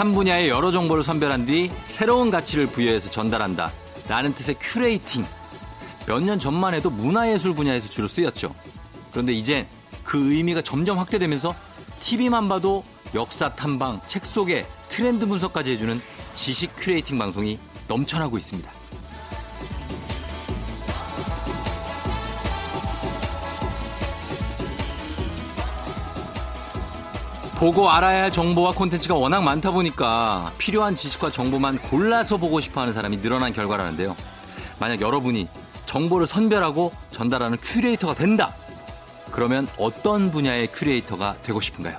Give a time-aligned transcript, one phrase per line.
[0.00, 3.70] 한 분야의 여러 정보를 선별한 뒤 새로운 가치를 부여해서 전달한다.
[4.08, 5.26] 라는 뜻의 curating.
[6.06, 8.54] 몇 년 전만 해도 문화예술 분야에서 주로 쓰였죠.
[9.10, 9.68] 그런데 이젠
[10.02, 11.54] 그 의미가 점점 확대되면서
[11.98, 12.82] TV만 봐도
[13.14, 16.00] 역사 탐방, 책 속에 트렌드 분석까지 해주는
[16.32, 18.79] 지식 curating 방송이 넘쳐나고 있습니다.
[27.60, 32.94] 보고 알아야 할 정보와 콘텐츠가 워낙 많다 보니까 필요한 지식과 정보만 골라서 보고 싶어 하는
[32.94, 34.16] 사람이 늘어난 결과라는데요.
[34.78, 35.46] 만약 여러분이
[35.84, 38.54] 정보를 선별하고 전달하는 큐레이터가 된다.
[39.30, 41.98] 그러면 어떤 분야의 큐레이터가 되고 싶은가요?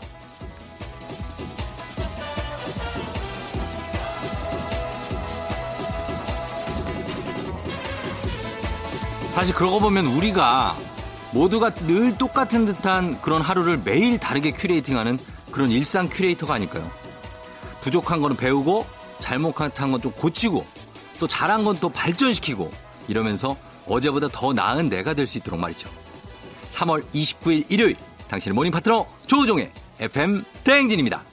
[9.29, 10.75] 사실 그러고 보면 우리가
[11.33, 15.19] 모두가 늘 똑같은 듯한 그런 하루를 매일 다르게 curating하는
[15.51, 16.89] 그런 일상 큐레이터가 아닐까요?
[17.81, 18.85] 부족한 거는 배우고
[19.19, 20.65] 잘못한 건 좀 고치고
[21.19, 22.71] 또 잘한 건 또 발전시키고
[23.07, 23.55] 이러면서
[23.87, 25.89] 어제보다 더 나은 내가 될 수 있도록 말이죠.
[26.69, 27.95] 3월 29일 일요일
[28.29, 31.23] 당신의 morning 파트너 조우종의 FM 대행진입니다.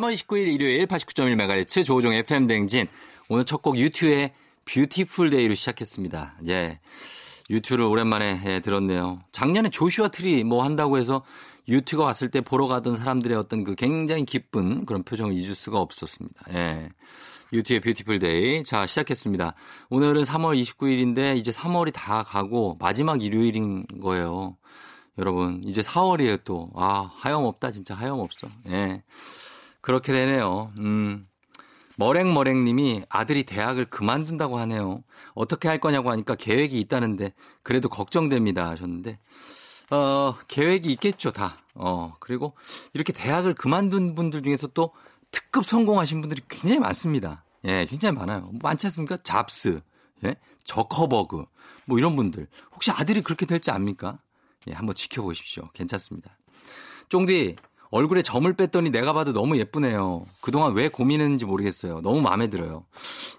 [0.00, 2.86] 3월 19일 일요일 89.1MHz 조우종 FM 댕진.
[3.28, 4.32] 오늘 첫 곡 U2의
[4.64, 6.38] Beautiful Day로 시작했습니다.
[6.48, 6.80] 예.
[7.50, 9.20] U2를 오랜만에 예, 들었네요.
[9.32, 11.22] 작년에 Joshua Tree 뭐 한다고 해서
[11.68, 16.46] U2가 왔을 때 보러 가던 사람들의 어떤 그 굉장히 기쁜 그런 표정을 잊을 수가 없었습니다.
[16.54, 16.88] 예.
[17.52, 18.64] U2의 Beautiful Day.
[18.64, 19.54] 자, 시작했습니다.
[19.90, 24.56] 오늘은 3월 29일인데 이제 3월이 다 가고 마지막 일요일인 거예요.
[25.18, 26.70] 여러분, 이제 4월이에요 또.
[26.74, 27.72] 아, 하염없다.
[27.72, 28.48] 진짜 하염없어.
[28.68, 29.02] 예.
[29.80, 30.72] 그렇게 되네요.
[30.78, 31.26] 음.
[31.96, 35.02] 머랭머랭님이 아들이 대학을 그만둔다고 하네요.
[35.34, 39.18] 어떻게 할 거냐고 하니까 계획이 있다는데 그래도 걱정됩니다 하셨는데
[39.90, 41.58] 어 계획이 있겠죠 다.
[41.74, 42.54] 어 그리고
[42.94, 44.92] 이렇게 대학을 그만둔 분들 중에서 또
[45.30, 47.44] 특급 성공하신 분들이 굉장히 많습니다.
[47.64, 48.40] 예, 굉장히 많아요.
[48.40, 49.18] 뭐 많지 않습니까?
[49.18, 49.78] 잡스,
[50.24, 51.44] 예, 저커버그
[51.84, 54.18] 뭐 이런 분들 혹시 아들이 그렇게 될지 압니까?
[54.68, 55.68] 예, 한번 지켜보십시오.
[55.74, 56.36] 괜찮습니다.
[57.10, 57.56] 쫑디
[57.90, 60.24] 얼굴에 점을 뺐더니 내가 봐도 너무 예쁘네요.
[60.40, 62.00] 그동안 왜 고민했는지 모르겠어요.
[62.02, 62.84] 너무 마음에 들어요.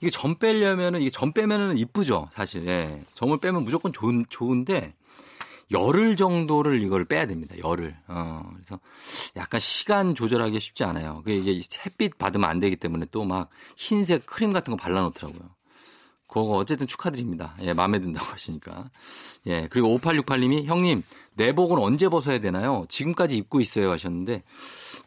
[0.01, 2.67] 이게 점 빼려면은, 이게 점 빼면은 이쁘죠, 사실.
[2.67, 3.01] 예.
[3.13, 4.93] 점을 빼면 무조건 좋은, 좋은데,
[5.71, 7.55] 열흘 정도를 이걸 빼야 됩니다.
[7.63, 7.95] 열흘.
[8.09, 8.77] 어, 그래서
[9.37, 11.21] 약간 시간 조절하기 쉽지 않아요.
[11.23, 15.49] 그게 이게 햇빛 받으면 안 되기 때문에 또 막 흰색 크림 같은 거 발라 놓더라고요.
[16.31, 17.55] 그거 어쨌든 축하드립니다.
[17.61, 18.89] 예, 마음에 든다고 하시니까.
[19.47, 21.03] 예, 그리고 5868님이 형님,
[21.33, 22.85] 내복은 언제 벗어야 되나요?
[22.87, 24.43] 지금까지 입고 있어요 하셨는데,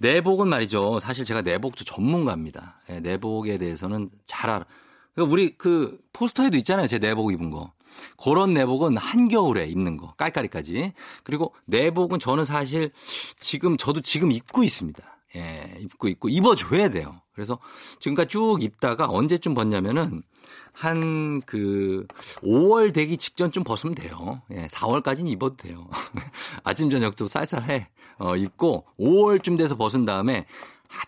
[0.01, 0.99] 내복은 말이죠.
[0.99, 2.81] 사실 제가 내복도 전문가입니다.
[2.91, 4.67] 예, 내복에 대해서는 잘 알아.
[5.15, 6.89] 그러니까 우리 그 포스터에도 있잖아요.
[6.89, 7.73] 제 내복 입은 거.
[8.23, 10.93] 그런 내복은 한겨울에 입는 거, 깔깔이까지.
[11.23, 12.91] 그리고 내복은 저는 사실
[13.39, 15.03] 지금, 저도 지금 입고 있습니다.
[15.37, 17.23] 예, 입고 있고, 입어줘야 돼요.
[17.33, 17.59] 그래서
[18.01, 20.23] 지금까지 쭉 입다가 언제쯤 벗냐면은
[20.73, 22.07] 한 그
[22.43, 24.43] 5월 되기 직전쯤 벗으면 돼요.
[24.53, 25.89] 예, 4월까지는 입어도 돼요.
[26.65, 27.89] 아침 저녁도 쌀쌀해.
[28.19, 30.47] 어, 입고 5월쯤 돼서 벗은 다음에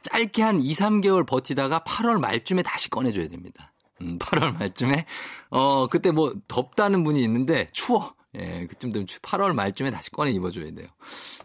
[0.02, 3.72] 짧게 한 2, 3개월 버티다가 8월 말쯤에 다시 꺼내줘야 됩니다.
[4.02, 5.06] 음, 8월 말쯤에
[5.50, 8.14] 어 그때 뭐 덥다는 분이 있는데 추워.
[8.34, 10.88] 예, 그쯤 되면 8월 말쯤에 다시 꺼내 입어줘야 돼요.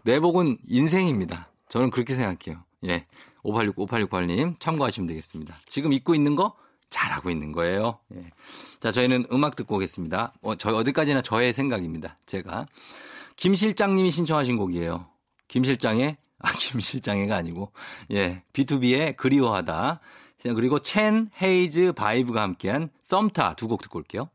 [0.02, 1.50] 내복은 인생입니다.
[1.68, 2.64] 저는 그렇게 생각해요.
[2.86, 3.04] 예.
[3.44, 5.56] 586, 5868님 참고하시면 되겠습니다.
[5.66, 6.54] 지금 입고 있는 거
[6.92, 7.98] 잘하고 있는 거예요.
[8.14, 8.30] 예.
[8.78, 10.34] 자, 저희는 음악 듣고 오겠습니다.
[10.42, 12.18] 어, 저 어디까지나 저의 생각입니다.
[12.26, 12.66] 제가
[13.34, 15.06] 김 실장님이 신청하신 곡이에요.
[15.48, 17.72] 김 실장의 아, 김 실장애가 아니고
[18.12, 20.00] 예, BTOB의 그리워하다.
[20.54, 24.28] 그리고 첸 헤이즈 바이브가 함께한 썸타 두 곡 듣고 올게요.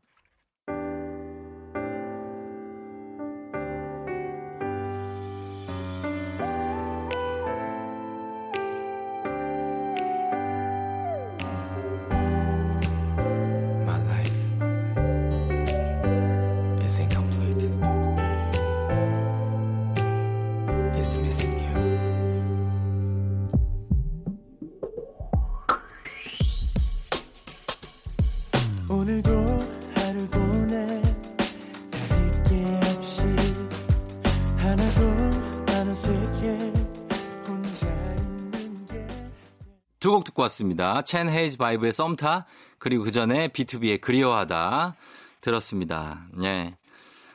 [40.48, 41.02] 왔습니다.
[41.02, 42.46] 첸 헤이즈 바이브의 썸타
[42.78, 44.94] 그리고 그 전에 B2B의 그리워하다
[45.40, 46.26] 들었습니다.
[46.34, 46.76] 네.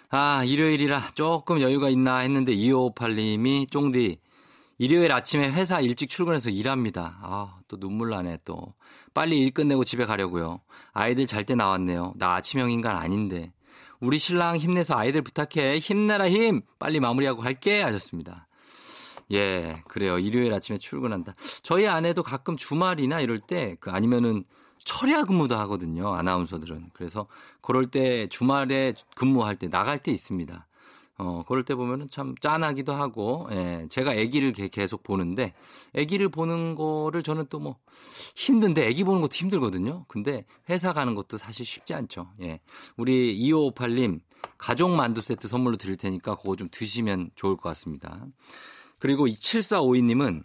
[0.10, 4.20] 아, 일요일이라 조금 여유가 있나 했는데 2558님이 쫑디
[4.78, 7.18] 일요일 아침에 회사 일찍 출근해서 일합니다.
[7.22, 8.74] 아, 또 눈물 나네 또.
[9.14, 10.62] 빨리 일 끝내고 집에 가려고요.
[10.92, 12.14] 아이들 잘 때 나왔네요.
[12.18, 13.52] 나 아침형 인간 아닌데.
[14.00, 15.80] 우리 신랑 힘내서 아이들 부탁해.
[15.80, 16.62] 힘내라 힘.
[16.80, 18.48] 빨리 마무리하고 갈게 하셨습니다.
[19.32, 20.20] 예, 그래요.
[20.20, 21.36] 일요일 아침에 출근한다.
[21.62, 24.44] 저희 아내도 가끔 주말이나 이럴 때, 그 아니면은
[24.84, 26.14] 철야 근무도 하거든요.
[26.14, 26.92] 아나운서들은.
[26.94, 27.28] 그래서
[27.62, 30.68] 그럴 때 주말에 근무할 때 나갈 때 있습니다.
[31.20, 35.54] 어, 그럴 때 보면은 참 짠하기도 하고, 예, 제가 아기를 계속 보는데,
[35.96, 37.78] 아기를 보는 거를 저는 또 뭐
[38.36, 40.06] 힘든데, 아기 보는 것도 힘들거든요.
[40.08, 42.32] 근데 회사 가는 것도 사실 쉽지 않죠.
[42.42, 42.60] 예.
[42.98, 44.22] 우리 2558님,
[44.58, 48.26] 가족 만두 세트 선물로 드릴 테니까 그거 좀 드시면 좋을 것 같습니다.
[49.04, 50.44] 그리고 7452님은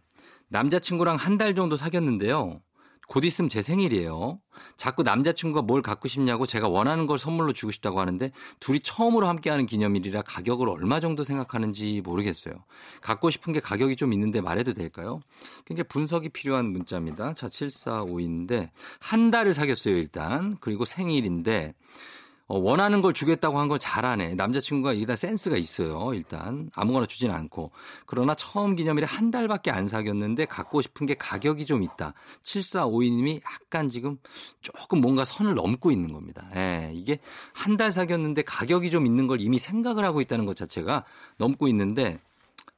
[0.48, 2.60] 남자친구랑 한 달 정도 사귀었는데요.
[3.06, 4.40] 곧 있으면 제 생일이에요.
[4.76, 9.66] 자꾸 남자친구가 뭘 갖고 싶냐고 제가 원하는 걸 선물로 주고 싶다고 하는데 둘이 처음으로 함께하는
[9.66, 12.54] 기념일이라 가격을 얼마 정도 생각하는지 모르겠어요.
[13.00, 15.20] 갖고 싶은 게 가격이 좀 있는데 말해도 될까요?
[15.64, 17.34] 굉장히 분석이 필요한 문자입니다.
[17.34, 20.56] 자, 7452인데 한 달을 사귀었어요, 일단.
[20.60, 22.17] 그리고 생일인데 어,
[22.56, 24.34] 원하는 걸 주겠다고 한 걸 잘하네.
[24.36, 26.14] 남자친구가 일단 센스가 있어요.
[26.14, 27.70] 일단 아무거나 주진 않고.
[28.06, 32.14] 그러나 처음 기념일에 한 달밖에 안 사귀었는데 갖고 싶은 게 가격이 좀 있다.
[32.44, 34.16] 7452님이 약간 지금
[34.62, 36.48] 조금 뭔가 선을 넘고 있는 겁니다.
[36.56, 37.18] 예, 이게
[37.52, 41.04] 한 달 사귀었는데 가격이 좀 있는 걸 이미 생각을 하고 있다는 것 자체가
[41.36, 42.18] 넘고 있는데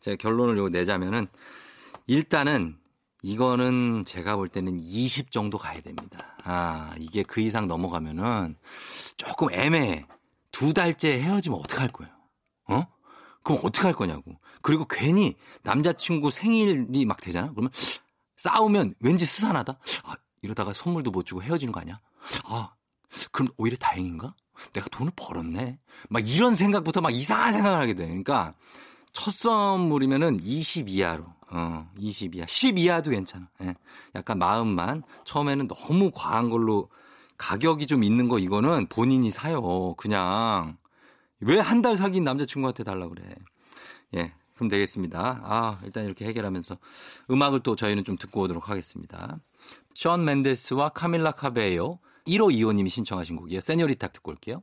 [0.01, 1.29] 제가 결론을 요 내자면은
[2.07, 2.77] 일단은
[3.23, 6.37] 이거는 제가 볼 때는 20 정도 가야 됩니다.
[6.45, 8.57] 아, 이게 그 이상 넘어가면은
[9.17, 10.07] 조금 애매해.
[10.53, 12.13] 두 달째 헤어지면 어떡할 거예요?
[12.69, 12.87] 어?
[13.43, 14.37] 그럼 어떡할 거냐고.
[14.63, 17.51] 그리고 괜히 남자친구 생일이 막 되잖아?
[17.51, 17.71] 그러면
[18.37, 19.79] 싸우면 왠지 스산하다?
[20.05, 21.99] 아, 이러다가 선물도 못 주고 헤어지는 거 아니야?
[22.45, 22.75] 아,
[23.33, 24.35] 그럼 오히려 다행인가?
[24.73, 25.79] 내가 돈을 벌었네?
[26.09, 28.07] 막 이런 생각부터 막 이상한 생각을 하게 돼.
[28.07, 28.55] 그러니까
[29.13, 31.25] 첫 선물이면은 20 이하로.
[31.53, 32.47] 어, 20 이하.
[32.47, 33.49] 10 이하도 괜찮아.
[33.63, 33.75] 예.
[34.15, 35.03] 약간 마음만.
[35.25, 36.89] 처음에는 너무 과한 걸로
[37.39, 39.95] 가격이 좀 있는 거 이거는 본인이 사요.
[39.97, 40.77] 그냥.
[41.41, 43.23] 왜 한 달 사귄 남자친구한테 달라 그래.
[44.17, 44.33] 예.
[44.55, 45.41] 그럼 되겠습니다.
[45.43, 46.77] 아, 일단 이렇게 해결하면서
[47.31, 49.39] 음악을 또 저희는 좀 듣고 오도록 하겠습니다.
[49.95, 51.99] 션 맨데스와 카밀라 카베요.
[52.27, 53.61] 1호 2호님이 신청하신 곡이에요.
[53.63, 54.63] 세뇨리타 듣고 올게요.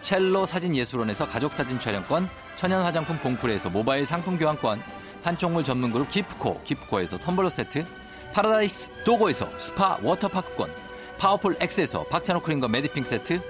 [0.00, 4.82] 첼로 사진예술원에서 가족사진 촬영권, 천연 화장품 봉프레에서 모바일 상품 교환권,
[5.22, 7.84] 판촉물 전문 그룹 기프코, 기프코에서 텀블러 세트,
[8.32, 10.70] 파라다이스 도고에서 스파 워터파크권,
[11.18, 13.40] 파워풀 X에서 박찬호 크림과 매디핑 세트,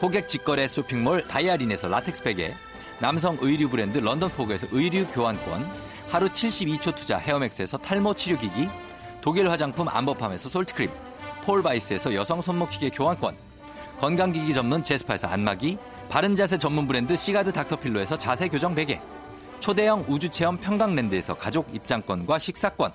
[0.00, 2.54] 고객 직거래 쇼핑몰 다이아린에서 라텍스 베개,
[3.00, 5.68] 남성 의류 브랜드 런던포그에서 의류 교환권,
[6.10, 8.68] 하루 72초 투자 헤어맥스에서 탈모 치료기기,
[9.20, 10.90] 독일 화장품 안버팜에서 솔트크림,
[11.44, 13.36] 폴바이스에서 여성 손목시계 교환권,
[14.00, 15.76] 건강기기 전문 제스파에서 안마기,
[16.08, 19.00] 바른 자세 전문 브랜드 시가드 닥터필로에서 자세 교정 베개,
[19.58, 22.92] 초대형 우주체험 평강랜드에서 가족 입장권과 식사권,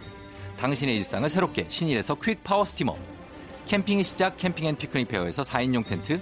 [0.57, 2.95] 당신의 일상을 새롭게 신일에서 퀵 파워 스티머,
[3.65, 6.21] 캠핑의 시작 캠핑 앤 피크닉 페어에서 4인용 텐트,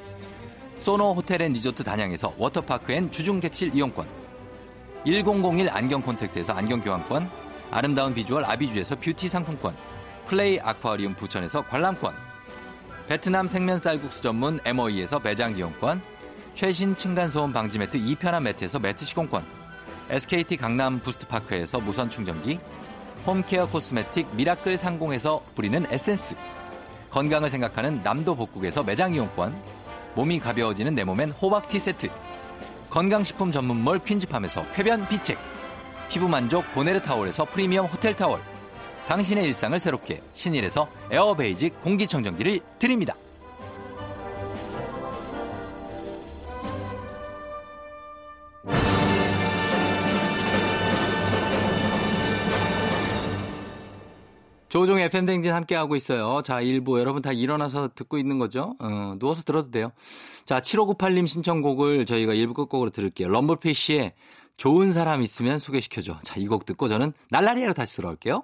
[0.80, 4.08] 소노 호텔 앤 리조트 단양에서 워터파크 and 주중 객실 이용권,
[5.06, 7.30] 1001 안경 콘택트에서 안경 교환권,
[7.70, 9.76] 아름다운 비주얼 아비주에서 뷰티 상품권,
[10.28, 12.31] 플레이 아쿠아리움 부천에서 관람권,
[13.12, 16.02] 베트남 생면 쌀국수 전문 MOE에서 매장 이용권,
[16.56, 19.44] 최신 층간소음 방지 매트 2편한 매트에서 매트 시공권,
[20.10, 22.58] SKT 강남 부스트파크에서 무선 충전기,
[23.28, 26.36] 홈케어 코스메틱 미라클 상공에서 뿌리는 에센스,
[27.10, 29.62] 건강을 생각하는 남도 복국에서 매장 이용권,
[30.16, 32.08] 몸이 가벼워지는 내 몸엔 호박티 세트.
[32.90, 35.38] 건강식품 전문몰 퀸즈팜에서 쾌변 비책.
[36.08, 38.51] 피부 만족 보네르 타올에서 프리미엄 호텔 타월.
[39.08, 43.16] 당신의 일상을 새롭게 신일에서 에어베이직 공기청정기를 드립니다.
[54.70, 56.42] 조우종의 FM대행진 함께하고 있어요.
[56.46, 58.76] 자, 일부 여러분 다 일어나서 듣고 있는 거죠?
[58.80, 59.92] 어, 누워서 들어도 돼요.
[60.46, 63.28] 자, 7598님 신청곡을 저희가 일부 끝곡으로 들을게요.
[63.28, 64.14] 럼블피쉬의
[64.56, 66.20] 좋은 사람 있으면 소개시켜줘.
[66.24, 68.44] 자, 이 곡 듣고 저는 날라리아로 다시 돌아올게요.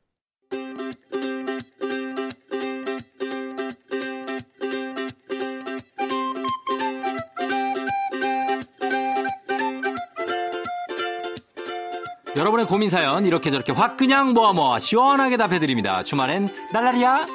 [12.51, 16.03] 여러분의 고민 사연 이렇게 저렇게 확 그냥 모아 모아 시원하게 답해드립니다.
[16.03, 17.25] 주말엔 날라리야.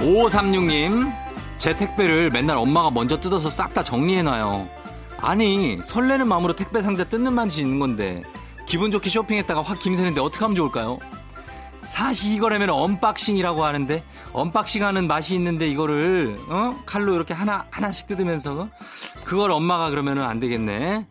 [0.00, 1.12] 5536님,
[1.56, 4.68] 제 택배를 맨날 엄마가 먼저 뜯어서 싹 다 정리해놔요.
[5.18, 8.22] 아니, 설레는 마음으로 택배 상자 뜯는 맛이 있는 건데,
[8.66, 10.98] 기분 좋게 쇼핑했다가 확 김새는데 어떻게 하면 좋을까요?
[11.90, 16.80] 사실 이거라면 unboxing이라고 하는데 unboxing 하는 맛이 있는데 이거를 어?
[16.86, 18.68] 칼로 이렇게 하나 하나씩 뜯으면서
[19.24, 21.04] 그걸 엄마가 그러면은 안 되겠네.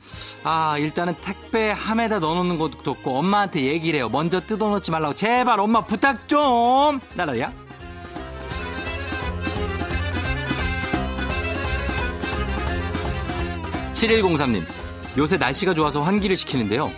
[0.46, 4.08] 아, 일단은 택배 함에다 넣어 놓는 것도 없고 엄마한테 얘기를 해요.
[4.08, 5.14] 먼저 뜯어 놓지 말라고.
[5.14, 7.02] 제발 엄마 부탁 좀.
[7.14, 7.52] 나라야.
[13.94, 14.64] 7103님,
[15.18, 16.90] 요새 날씨가 좋아서 환기를 시키는데요.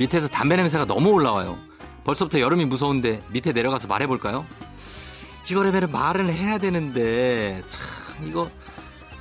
[0.00, 1.67] 밑에서 담배 냄새가 너무 올라와요.
[2.04, 4.46] 벌써부터 여름이 무서운데 밑에 내려가서 말해볼까요?
[5.50, 8.50] 이거라면 말을 해야 되는데 참 이거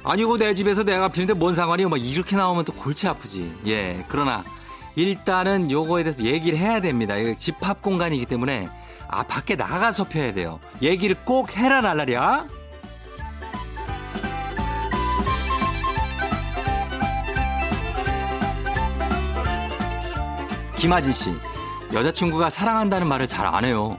[0.03, 1.89] 아니고 내 집에서 내가 피는데 뭔 상관이요?
[1.89, 3.53] 막 이렇게 나오면 또 골치 아프지.
[3.67, 4.43] 예, 그러나
[4.95, 7.15] 일단은 요거에 대해서 얘기를 해야 됩니다.
[7.37, 8.67] 집합 공간이기 때문에
[9.07, 10.59] 아 밖에 나가서 펴야 돼요.
[10.81, 12.47] 얘기를 꼭 해라 날라리야.
[20.77, 21.33] 김하진 씨,
[21.93, 23.97] 여자친구가 사랑한다는 말을 잘 안 해요.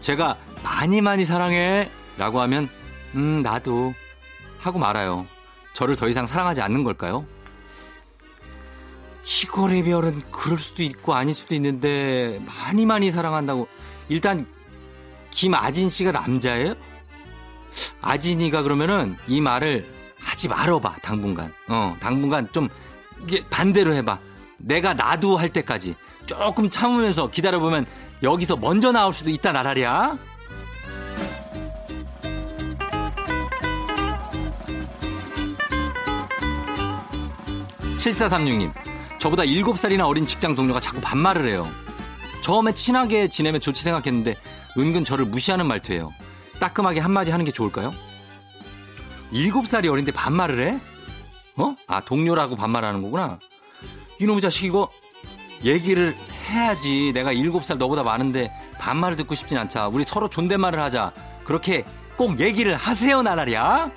[0.00, 2.68] 제가 많이 많이 사랑해 라고 하면
[3.14, 3.94] 음 나도
[4.58, 5.26] 하고 말아요.
[5.72, 7.24] 저를 더 이상 사랑하지 않는 걸까요?
[9.24, 13.68] 희거래 별은 그럴 수도 있고 아닐 수도 있는데 많이 많이 사랑한다고
[14.08, 14.46] 일단
[15.30, 16.74] 김아진 씨가 남자예요?
[18.02, 19.86] 아진이가 그러면은 이 말을
[20.18, 22.68] 하지 말어봐 당분간 어 당분간 좀
[23.22, 24.18] 이게 반대로 해봐
[24.58, 25.94] 내가 나도 할 때까지
[26.30, 27.86] 조금 참으면서 기다려보면
[28.22, 30.16] 여기서 먼저 나올 수도 있다 나라리야.
[37.96, 38.72] 7436님,
[39.18, 41.68] 저보다 7살이나 어린 직장 동료가 자꾸 반말을 해요.
[42.42, 44.36] 처음에 친하게 지내면 좋지 생각했는데
[44.78, 46.12] 은근 저를 무시하는 말투예요.
[46.60, 47.92] 따끔하게 한마디 하는 게 좋을까요?
[49.32, 50.80] 7살이 어린데 반말을 해?
[51.56, 51.74] 어?
[51.88, 53.40] 아, 동료라고 반말하는 거구나.
[54.20, 54.88] 이놈의 자식 이거
[55.64, 56.16] 얘기를
[56.48, 57.12] 해야지.
[57.12, 59.88] 내가 7살 너보다 많은데 반말을 듣고 싶진 않자.
[59.88, 61.12] 우리 서로 존댓말을 하자.
[61.44, 61.84] 그렇게
[62.16, 63.90] 꼭 얘기를 하세요, 나날이야.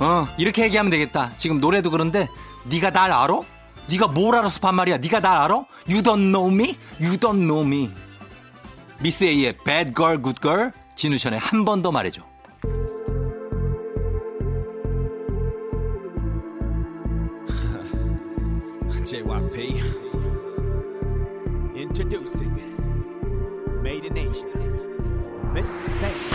[0.00, 1.32] 어, 이렇게 얘기하면 되겠다.
[1.36, 2.28] 지금 노래도 그런데
[2.64, 3.40] 네가 날 알아?
[3.88, 4.98] 네가 뭘 알아서 반말이야?
[4.98, 5.54] 네가 날 알아?
[5.88, 6.76] You don't know me?
[7.00, 7.90] You don't know me.
[9.00, 12.22] 미스 A의 Bad Girl, Good Girl, 진우션의 한 번 더 말해줘.
[22.00, 22.54] Introducing
[23.82, 24.46] made in Asia,
[25.52, 26.27] Miss Saint.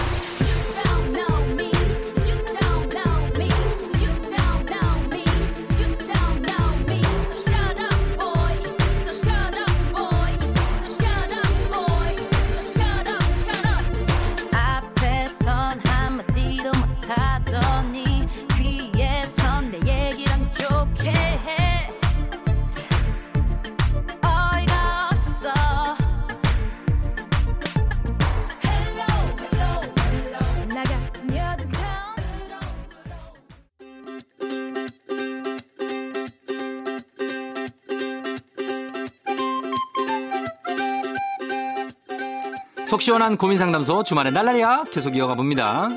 [42.94, 45.90] 속 시원한 고민 상담소 주말에 날라리야 계속 이어가 봅니다.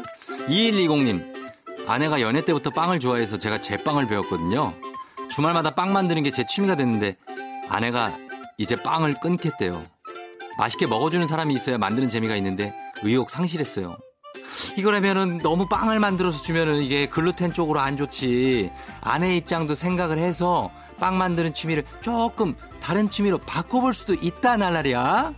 [0.48, 1.22] 2120님,
[1.86, 4.72] 아내가 연애 때부터 빵을 좋아해서 제가 제빵을 배웠거든요.
[5.28, 7.18] 주말마다 빵 만드는 게 제 취미가 됐는데
[7.68, 8.16] 아내가
[8.56, 9.82] 이제 빵을 끊겠대요.
[10.58, 12.72] 맛있게 먹어주는 사람이 있어야 만드는 재미가 있는데
[13.02, 13.98] 의욕 상실했어요.
[14.78, 18.70] 이거라면은 너무 빵을 만들어서 주면은 이게 글루텐 쪽으로 안 좋지.
[19.02, 25.34] 아내 입장도 생각을 해서 빵 만드는 취미를 조금 다른 취미로 바꿔볼 수도 있다 날라리야.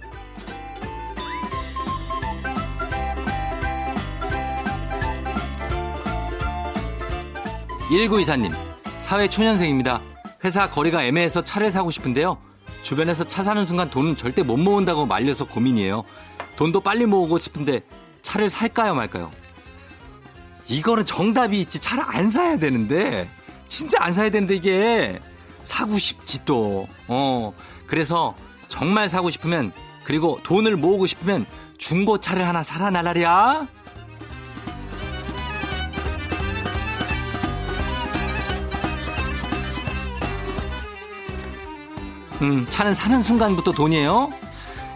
[7.88, 8.52] 1924님,
[8.98, 10.02] 사회초년생입니다.
[10.44, 12.36] 회사 거리가 애매해서 차를 사고 싶은데요.
[12.82, 16.04] 주변에서 차 사는 순간 돈은 절대 못 모은다고 말려서 고민이에요.
[16.56, 17.80] 돈도 빨리 모으고 싶은데
[18.22, 19.30] 차를 살까요 말까요?
[20.68, 21.80] 이거는 정답이 있지.
[21.80, 23.28] 차를 안 사야 되는데.
[23.68, 25.18] 진짜 안 사야 되는데 이게
[25.62, 26.86] 사고 싶지 또.
[27.06, 27.52] 어.
[27.86, 28.34] 그래서
[28.68, 29.72] 정말 사고 싶으면
[30.04, 31.46] 그리고 돈을 모으고 싶으면
[31.78, 33.66] 중고차를 하나 사라 날라리야.
[42.42, 44.30] 음, 차는 사는 순간부터 돈이에요.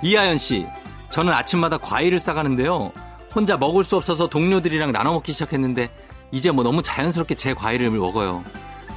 [0.02, 0.66] 이하연 씨,
[1.10, 2.92] 저는 아침마다 과일을 싸가는데요.
[3.34, 5.90] 혼자 먹을 수 없어서 동료들이랑 나눠 먹기 시작했는데
[6.30, 8.44] 이제 뭐 너무 자연스럽게 제 과일을 먹어요.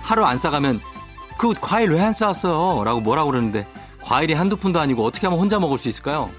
[0.01, 0.79] 하루 안 싸가면
[1.37, 2.83] 그 과일 왜 안 싸왔어요?
[2.83, 3.67] 라고 뭐라고 그러는데
[4.01, 6.29] 과일이 한두 푼도 아니고 어떻게 하면 혼자 먹을 수 있을까요?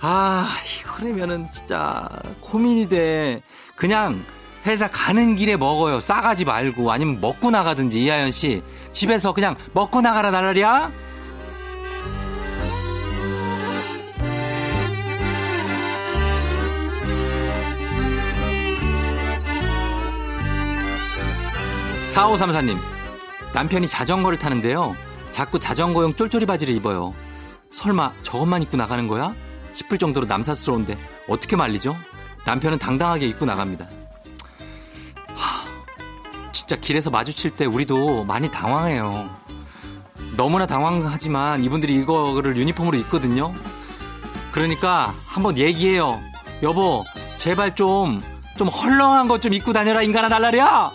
[0.00, 0.46] 아,
[0.80, 2.08] 이거라면은 진짜
[2.40, 3.42] 고민이 돼.
[3.76, 4.24] 그냥
[4.66, 6.00] 회사 가는 길에 먹어요.
[6.00, 8.62] 싸가지 말고 아니면 먹고 나가든지 이하연 씨.
[8.92, 10.90] 집에서 그냥 먹고 나가라 나라리야?
[22.08, 22.76] 사오삼사님
[23.54, 24.96] 남편이 자전거를 타는데요.
[25.30, 27.14] 자꾸 자전거용 쫄쫄이 바지를 입어요.
[27.70, 29.32] 설마 저것만 입고 나가는 거야?
[29.72, 30.96] 싶을 정도로 남사스러운데
[31.28, 31.96] 어떻게 말리죠?
[32.44, 33.86] 남편은 당당하게 입고 나갑니다.
[36.60, 39.30] 진짜 길에서 마주칠 때 우리도 많이 당황해요.
[40.36, 43.54] 너무나 당황하지만 이분들이 이거를 유니폼으로 입거든요.
[44.52, 46.20] 그러니까 한번 얘기해요.
[46.62, 47.04] 여보,
[47.38, 48.20] 제발 좀,
[48.58, 50.90] 좀 헐렁한 것 좀 입고 다녀라, 인간아 날라리야!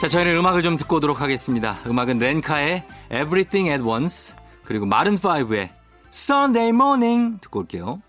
[0.00, 1.78] 자, 저희는 음악을 좀 듣고 오도록 하겠습니다.
[1.86, 5.70] 음악은 렌카의 Everything at Once, 그리고 마른5의
[6.15, 8.01] Sunday morning 듣고 올게요.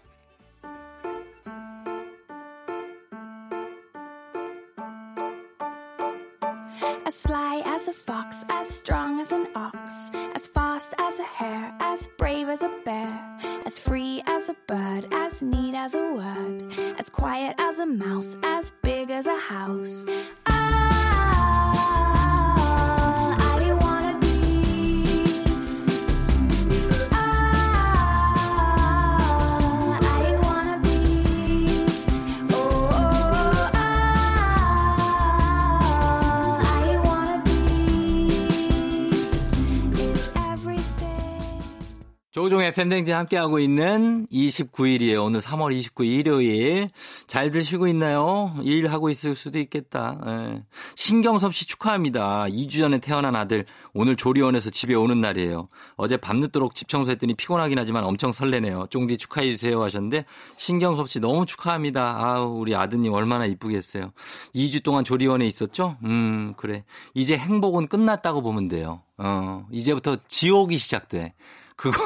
[42.98, 45.24] 팬댕지 함께하고 있는 29일이에요.
[45.24, 46.90] 오늘 3월 29일 일요일.
[47.28, 48.56] 잘들 쉬고 있나요?
[48.64, 50.20] 일하고 있을 수도 있겠다.
[50.26, 50.64] 예.
[50.96, 52.46] 신경섭 씨 축하합니다.
[52.46, 55.68] 2주 전에 태어난 아들 오늘 조리원에서 집에 오는 날이에요.
[55.96, 58.88] 어제 밤늦도록 집 청소했더니 피곤하긴 하지만 엄청 설레네요.
[58.90, 60.26] 쫑디 축하해 주세요 하셨는데
[60.58, 62.18] 신경섭 씨 너무 축하합니다.
[62.20, 64.12] 아우 우리 아드님 얼마나 이쁘겠어요.
[64.56, 65.98] 2주 동안 조리원에 있었죠?
[66.04, 66.84] 음 그래.
[67.14, 69.04] 이제 행복은 끝났다고 보면 돼요.
[69.18, 71.34] 어 이제부터 지옥이 시작돼.
[71.78, 71.98] 그거,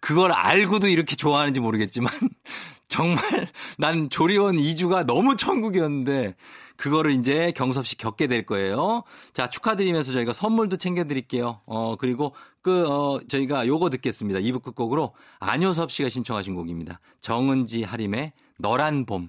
[0.00, 2.12] 그걸 알고도 이렇게 좋아하는지 모르겠지만,
[2.88, 3.22] 정말
[3.78, 6.34] 난 조리원 2주가 너무 천국이었는데,
[6.78, 9.02] 그거를 이제 경섭 씨 겪게 될 거예요.
[9.34, 11.60] 자, 축하드리면서 저희가 선물도 챙겨 드릴게요.
[11.66, 14.38] 어, 그리고 그, 어, 저희가 요거 듣겠습니다.
[14.38, 17.00] 2부 끝곡으로 안효섭 씨가 신청하신 곡입니다.
[17.20, 19.28] 정은지 하림의 너란 봄.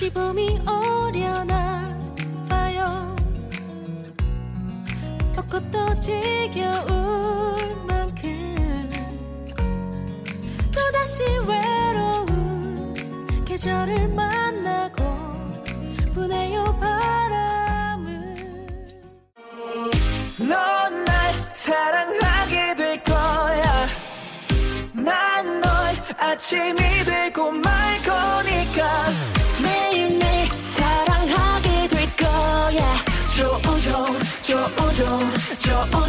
[0.00, 1.94] 시 봄이 오려나
[2.48, 3.14] 봐요.
[5.36, 8.90] 벚꽃도 지겨울 만큼
[10.72, 11.59] 또다시 외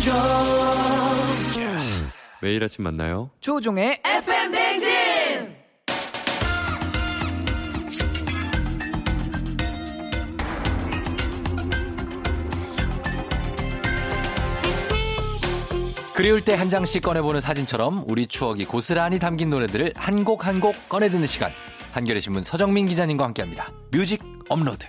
[0.04, 1.64] 조우종
[2.42, 3.30] 매일 아침 만나요.
[3.40, 5.56] 조우종의 FM 대행진
[16.16, 20.76] 그리울 때 한 장씩 꺼내보는 사진처럼 우리 추억이 고스란히 담긴 노래들을 한 곡 한 곡
[20.90, 21.52] 꺼내 듣는 시간.
[21.94, 23.72] 한겨레 신문 서정민 기자님과 함께합니다.
[23.92, 24.86] 뮤직 업로드.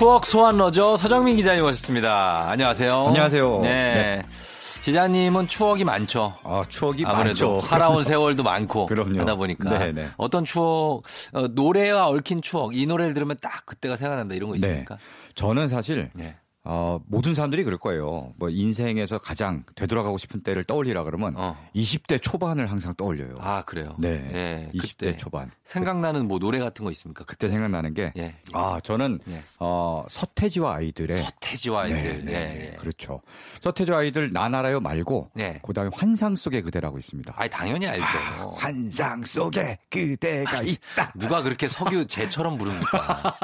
[0.00, 2.48] 추억 소환 러저 서정민 기자님 오셨습니다.
[2.48, 3.08] 안녕하세요.
[3.08, 3.60] 안녕하세요.
[3.60, 4.22] 네.
[4.82, 6.38] 기자님은 추억이 많죠.
[6.42, 7.60] 아, 추억이 아무래도 많죠.
[7.68, 9.20] 살아온 세월도 많고 그럼요.
[9.20, 10.08] 하다 보니까 네네.
[10.16, 11.02] 어떤 추억
[11.34, 14.96] 어, 노래와 얽힌 추억 이 노래를 들으면 딱 그때가 생각난다 이런 거 있습니까?
[15.34, 16.34] 저는 사실 네.
[16.62, 18.34] 어, 모든 사람들이 그럴 거예요.
[18.36, 21.56] 뭐 인생에서 가장 되돌아가고 싶은 때를 떠올리라 그러면 어.
[21.74, 23.36] 20대 초반을 항상 떠올려요.
[23.40, 23.96] 아 그래요.
[23.98, 24.30] 네.
[24.34, 25.50] 예, 20대 그때 초반.
[25.64, 27.24] 생각나는 뭐 노래 같은 거 있습니까?
[27.24, 28.36] 그때 생각나는 게 예.
[28.52, 29.42] 아, 저는 예.
[29.58, 32.24] 어, 서태지와 아이들의 서태지와 아이들.
[32.26, 32.76] 네, 예, 네, 예.
[32.76, 33.22] 그렇죠.
[33.62, 35.60] 서태지와 아이들 나나라요 말고 네.
[35.64, 37.32] 그다음에 환상 속의 그대라고 있습니다.
[37.36, 38.04] 아니 당연히 알죠.
[38.58, 41.12] 환상 속에 그대가 있다.
[41.16, 43.36] 누가 그렇게 석유 제처럼 부릅니까?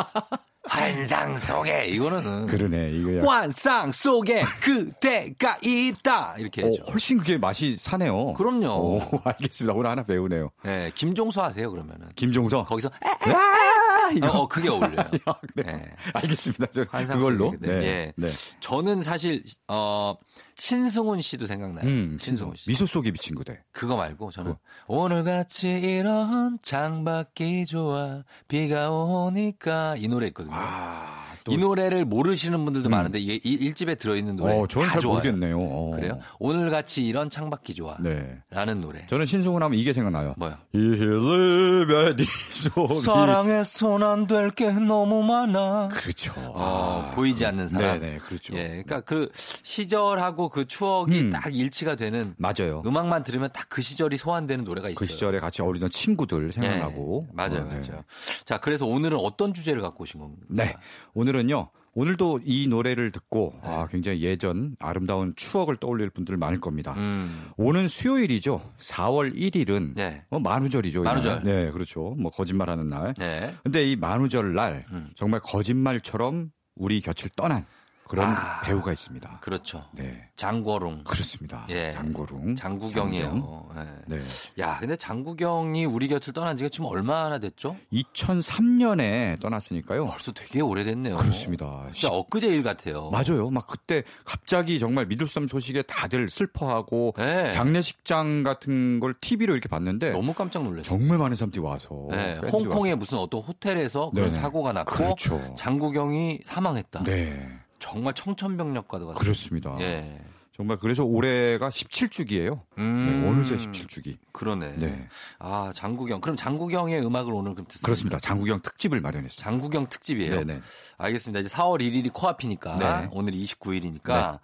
[0.68, 2.90] 환상 속에 이거는 그러네.
[2.92, 6.82] 이거 야- 환상 속에 그대가 있다 이렇게 어, 해죠.
[6.90, 8.34] 훨씬 그게 맛이 사네요.
[8.34, 8.68] 그럼요.
[8.68, 9.74] 오, 알겠습니다.
[9.74, 10.50] 오늘 하나 배우네요.
[10.64, 12.64] 네, 김종서 하세요 그러면은 김종서.
[12.64, 14.28] 거기서 아, 이거.
[14.30, 14.96] 어, 그게 어울려요.
[15.26, 15.72] 아, 그래.
[15.72, 15.84] 네.
[16.14, 16.66] 알겠습니다.
[16.72, 17.54] 저 환상 그걸로.
[17.60, 17.68] 네.
[17.84, 18.12] 예.
[18.16, 18.30] 네.
[18.60, 20.14] 저는 사실 어
[20.58, 21.86] 신승훈 씨도 생각나요.
[21.86, 22.68] 음, 신승훈 씨.
[22.68, 23.62] 미소 속에 비친 그대.
[23.72, 24.54] 그거 말고 저는
[24.86, 30.54] 오늘 같이 이런 창밖이 좋아 비가 오니까 이 노래 있거든요.
[30.56, 32.90] 아, 이 노래를 모르시는 분들도 음.
[32.90, 35.18] 많은데 이게 이- 일집에 들어있는 노래 어, 저는 다 잘 좋아요.
[35.18, 35.58] 모르겠네요.
[35.60, 35.90] 어.
[35.94, 36.18] 그래요?
[36.38, 37.96] 오늘 같이 이런 창밖이 좋아.
[38.00, 38.38] 네.
[38.50, 39.06] 라는 노래.
[39.06, 40.34] 저는 신승훈 하면 이게 생각나요.
[40.38, 40.58] 뭐야?
[40.74, 43.00] 이힐리베디 속이.
[43.02, 45.88] 사랑해선 안될 게 너무 많아.
[45.92, 46.32] 그렇죠.
[46.36, 48.00] 어, 아, 보이지 그- 않는 사람.
[48.00, 48.54] 네네, 그렇죠.
[48.56, 49.28] 예, 그러니까 그
[49.62, 51.30] 시절하고 그 추억이 음.
[51.30, 52.82] 딱 일치가 되는 맞아요.
[52.86, 54.96] 음악만 들으면 딱 그 시절이 소환되는 노래가 있어요.
[54.98, 57.26] 그 시절에 같이 어리던 친구들 생각나고.
[57.28, 57.80] 예, 맞아요, 어, 네.
[57.80, 58.02] 맞아요.
[58.44, 60.44] 자, 그래서 오늘은 어떤 주제를 갖고 오신 겁니까?
[60.48, 60.74] 네.
[61.12, 61.70] 오늘 은요.
[61.96, 66.92] 오늘도 이 노래를 듣고 아, 굉장히 예전 아름다운 추억을 떠올릴 분들 많을 겁니다.
[66.98, 68.60] 음, 오는 수요일이죠.
[68.78, 70.22] 4월 1일은 네.
[70.28, 71.00] 뭐 만우절이죠.
[71.00, 71.14] 이날.
[71.14, 71.42] 만우절.
[71.44, 72.14] 네, 그렇죠.
[72.18, 73.14] 뭐 거짓말하는 날.
[73.14, 73.54] 네.
[73.62, 75.08] 근데 이 만우절 날 음.
[75.16, 77.64] 정말 거짓말처럼 우리 곁을 떠난
[78.08, 78.60] 그런 아.
[78.62, 79.38] 배우가 있습니다.
[79.40, 79.84] 그렇죠.
[79.92, 80.28] 네.
[80.36, 81.04] 장고롱.
[81.04, 81.66] 그렇습니다.
[81.70, 81.90] 예.
[81.90, 82.54] 장고룽.
[82.54, 83.68] 장구경이에요.
[83.76, 84.16] 예.
[84.16, 84.22] 네.
[84.58, 87.76] 야, 근데 장구경이 우리 곁을 떠난 지가 지금 얼마나 됐죠?
[87.92, 90.04] 2003년에 떠났으니까요.
[90.06, 91.16] 벌써 되게 오래됐네요.
[91.16, 91.88] 그렇습니다.
[91.92, 93.10] 진짜 엊그제 일 같아요.
[93.10, 93.50] 맞아요.
[93.50, 97.50] 막 그때 갑자기 정말 믿을 수 없는 소식에 다들 슬퍼하고 네.
[97.50, 100.84] 장례식장 같은 걸 TV로 이렇게 봤는데 너무 깜짝 놀랐어요.
[100.84, 102.96] 정말 많은 사람들이 와서 네, 팬들이 홍콩의 와서.
[102.98, 104.40] 무슨 어떤 호텔에서 그런 네네.
[104.40, 105.54] 사고가 났고 그렇죠.
[105.56, 107.02] 장구경이 사망했다.
[107.04, 107.48] 네.
[107.78, 109.18] 정말 청천벽력과도 같아요.
[109.18, 109.76] 그렇습니다.
[109.80, 110.20] 예.
[110.56, 112.62] 정말 그래서 올해가 17주기예요.
[112.78, 113.20] 음.
[113.22, 114.16] 네, 어느새 17주기.
[114.32, 114.76] 그러네.
[114.76, 115.08] 네.
[115.38, 116.22] 아, 장구경.
[116.22, 117.84] 그럼 장구경의 음악을 오늘 그럼 듣습니다.
[117.84, 118.18] 그렇습니다.
[118.18, 119.42] 장구경 특집을 마련했어요.
[119.42, 120.44] 장구경 특집이에요.
[120.44, 120.62] 네네.
[120.96, 121.40] 알겠습니다.
[121.40, 123.08] 이제 4월 1일이 코앞이니까 네.
[123.12, 124.38] 오늘 29일이니까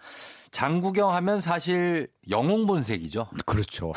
[0.52, 3.26] 장구경 하면 사실 영웅 본색이죠.
[3.46, 3.92] 그렇죠.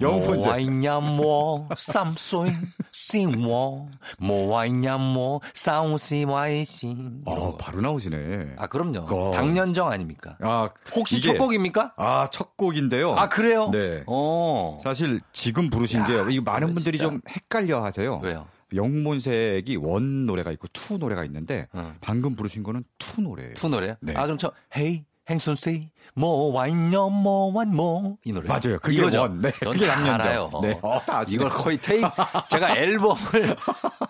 [0.00, 0.44] 영웅 콘셉트.
[0.48, 2.50] 뭐와 있냐 뭐 쌈소이
[2.92, 8.54] 싱워 뭐와 있냐 뭐 싸우시 와이신 아, 바로 나오시네.
[8.58, 9.04] 아 그럼요.
[9.08, 9.30] 어.
[9.32, 10.36] 당년정 아닙니까?
[10.42, 11.94] 아, 혹시 이게- 첫 곡입니까?
[11.96, 13.12] 아, 첫 곡인데요.
[13.14, 13.70] 아 그래요?
[13.70, 14.02] 네.
[14.08, 14.78] 어.
[14.82, 16.28] 사실 지금 부르신 게요.
[16.30, 17.10] 이거 많은 분들이 진짜.
[17.12, 18.20] 좀 헷갈려 하세요.
[18.24, 18.46] 왜요?
[18.74, 21.94] 영문색이 원 노래가 있고 투 노래가 있는데 어.
[22.00, 23.54] 방금 부르신 거는 투 노래예요.
[23.54, 23.94] 투 노래요?
[24.00, 24.14] 네.
[24.16, 28.78] 아 그럼 저 헤이 행순씨 뭐와 있냐 뭐완 뭐이 노래 맞아요.
[28.82, 29.20] 그게 이거죠?
[29.20, 29.40] 원.
[29.40, 29.52] 네.
[29.62, 29.88] 넌 그게.
[29.88, 30.50] 알아요.
[30.62, 30.76] 네.
[30.82, 31.00] 어.
[31.28, 32.02] 이걸 거의 테이
[32.50, 33.56] 제가 앨범을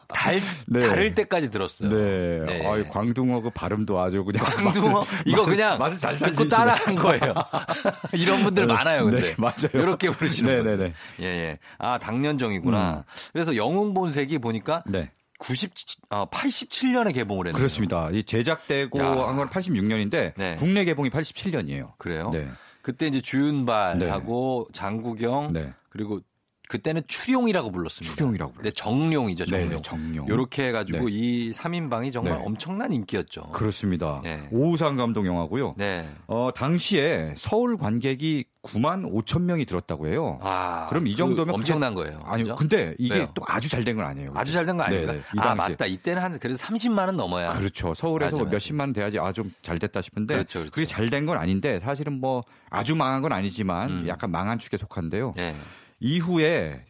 [0.08, 0.80] 달 네.
[0.80, 1.88] 다를 때까지 들었어요.
[1.90, 2.40] 네.
[2.46, 2.66] 네.
[2.66, 6.48] 아이, 광둥어 그 발음도 아주 그냥 광둥어 맛을- 이거 그냥 맛을 잘 듣고.
[6.48, 7.34] 따라한 거예요.
[8.14, 8.72] 이런 분들 네.
[8.72, 9.20] 많아요, 근데.
[9.20, 9.68] 네, 맞아요.
[9.74, 10.78] 이렇게 부르시는 네, 분들.
[10.78, 11.26] 네, 네.
[11.26, 11.58] 예, 예.
[11.78, 13.04] 아, 당년정이구나.
[13.32, 15.10] 그래서 영웅본색이 보니까 네.
[15.38, 15.72] 90,
[16.10, 17.58] 어, 87년에 개봉을 했네요.
[17.58, 18.10] 그렇습니다.
[18.10, 19.04] 이 제작되고 야.
[19.28, 20.56] 한건 86년인데 네.
[20.56, 21.96] 국내 개봉이 87년이에요.
[21.96, 22.30] 그래요?
[22.30, 22.48] 네.
[22.82, 25.72] 그때 이제 주윤발하고 장구경 네.
[25.90, 26.20] 그리고
[26.68, 28.14] 그때는 추룡이라고 불렀습니다.
[28.14, 29.68] 추룡이라고 근데 정룡이죠, 정룡.
[29.70, 30.28] 네, 정룡.
[30.28, 31.12] 요렇게 해가지고 네.
[31.12, 32.42] 이 3인방이 정말 네.
[32.44, 33.50] 엄청난 인기였죠.
[33.52, 34.20] 그렇습니다.
[34.22, 34.48] 네.
[34.52, 35.74] 오우상 감독 영화고요.
[35.78, 36.06] 네.
[36.26, 40.38] 어, 당시에 서울 관객이 9만 5천 명이 들었다고 해요.
[40.42, 42.20] 아, 그럼 이그 정도면 엄청난 거예요.
[42.24, 42.54] 아니요.
[42.56, 43.28] 근데 이게 왜요?
[43.34, 44.32] 또 아주 잘 된 건 아니에요.
[44.34, 45.12] 아주 잘된거 아닙니까?
[45.12, 45.24] 네, 네.
[45.34, 45.54] 이 아.
[45.54, 45.86] 맞다.
[45.86, 47.54] 이때는 한 그래도 30만 원 넘어야.
[47.54, 47.94] 그렇죠.
[47.94, 48.54] 서울에서 맞아, 뭐 맞아.
[48.56, 50.72] 몇십만 돼야지 아 좀 잘 됐다 싶은데 그렇죠, 그렇죠.
[50.72, 54.04] 그게 잘 된 건 아닌데 사실은 뭐 아주 망한 건 아니지만 음.
[54.08, 55.34] 약간 망한 축에 속한데요.
[55.38, 55.54] 예.
[56.00, 56.84] 이후에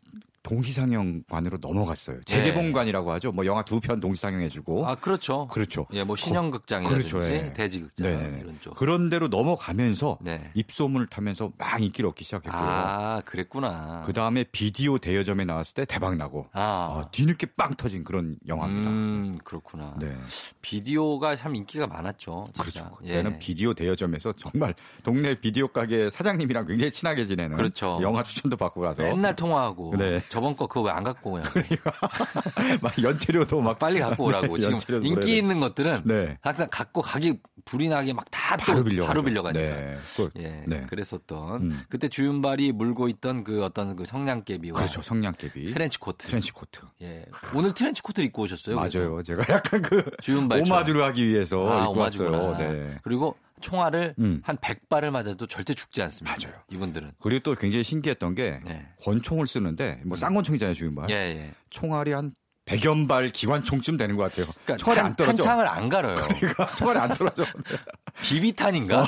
[0.48, 2.20] 동시상영관으로 넘어갔어요.
[2.24, 3.32] 재개봉관이라고 하죠.
[3.32, 4.88] 뭐 영화 두 편 동시상영해주고.
[4.88, 5.46] 아, 그렇죠.
[5.46, 5.86] 그렇죠.
[5.92, 7.52] 예, 뭐 신형극장이라든지 그렇죠, 예.
[7.52, 8.40] 대지극장 네네.
[8.40, 8.74] 이런 쪽.
[8.74, 10.50] 그런 데로 넘어가면서 네.
[10.54, 12.60] 입소문을 타면서 막 인기를 얻기 시작했고요.
[12.60, 14.02] 아, 그랬구나.
[14.04, 16.88] 그 다음에 비디오 대여점에 나왔을 때 대박 나고 아.
[16.90, 18.90] 어, 뒤늦게 빵 터진 그런 영화입니다.
[18.90, 19.94] 음, 그렇구나.
[20.00, 20.12] 네.
[20.60, 22.44] 비디오가 참 인기가 많았죠.
[22.46, 22.62] 진짜.
[22.62, 22.96] 그렇죠.
[23.04, 23.08] 예.
[23.12, 28.00] 그때는 비디오 대여점에서 정말 동네 비디오 가게 사장님이랑 굉장히 친하게 지내는 그렇죠.
[28.02, 30.20] 영화 추천도 받고 가서 맨날 통화하고 네.
[30.38, 31.50] 저번 거 그거 왜 안 갖고 오냐고.
[32.80, 34.56] 막 연체료도 막 빨리 갖고 오라고.
[34.56, 35.38] 네, 지금 인기.
[35.38, 36.38] 있는 것들은 네.
[36.42, 39.62] 항상 갖고 가기 불이 나게 막 다 바로 빌려 바로 빌려가니까.
[39.62, 39.98] 네.
[40.16, 40.86] 또, 예, 네.
[40.88, 41.80] 그랬었던 음.
[41.88, 45.02] 그때 주윤발이 물고 있던 그 어떤 그 성냥개비와 그렇죠.
[45.02, 45.72] 성냥개비.
[45.72, 46.26] 트렌치 코트.
[46.26, 46.80] 트렌치 코트.
[47.02, 47.24] 예,
[47.54, 48.76] 오늘 트렌치 코트를 입고 오셨어요.
[48.76, 48.98] 그래서.
[48.98, 49.22] 맞아요.
[49.22, 50.70] 제가 약간 그 주윤발처럼.
[50.72, 52.28] 오마주를 하기 위해서 아, 입고 왔어요.
[52.28, 52.58] 오마주구나.
[52.58, 52.98] 네.
[53.02, 54.40] 그리고 총알을 음.
[54.44, 56.36] 한 100발을 맞아도 절대 죽지 않습니다.
[56.40, 56.60] 맞아요.
[56.70, 57.12] 이분들은.
[57.20, 58.86] 그리고 또 굉장히 신기했던 게 예.
[59.02, 61.10] 권총을 쓰는데 뭐 쌍권총이잖아요, 주윤발.
[61.10, 61.54] 예, 예.
[61.70, 62.32] 총알이 한
[62.66, 64.52] 100연 발 기관총쯤 되는 것 같아요.
[64.64, 65.36] 그러니까 총알이 탄, 안 떨어져.
[65.36, 66.16] 탄창을 안 갈아요.
[66.38, 67.44] 그러니까 총알이 안 떨어져.
[68.22, 69.02] 비비탄인가?
[69.02, 69.06] 어.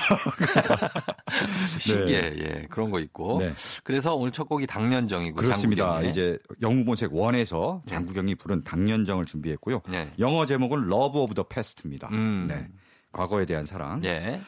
[1.78, 2.34] 신기해.
[2.38, 2.66] 예.
[2.70, 3.38] 그런 거 있고.
[3.40, 3.52] 네.
[3.84, 5.84] 그래서 오늘 첫 곡이 당년정이고 그렇습니다.
[5.84, 6.10] 장국영의.
[6.10, 9.82] 이제 영웅본색 one에서 장국영이 부른 당년정을 준비했고요.
[9.88, 10.10] 네.
[10.18, 12.08] 영어 제목은 Love of the Past입니다.
[12.12, 12.46] 음.
[12.48, 12.66] 네.
[13.12, 14.04] 과거에 대한 사랑.
[14.04, 14.40] 예.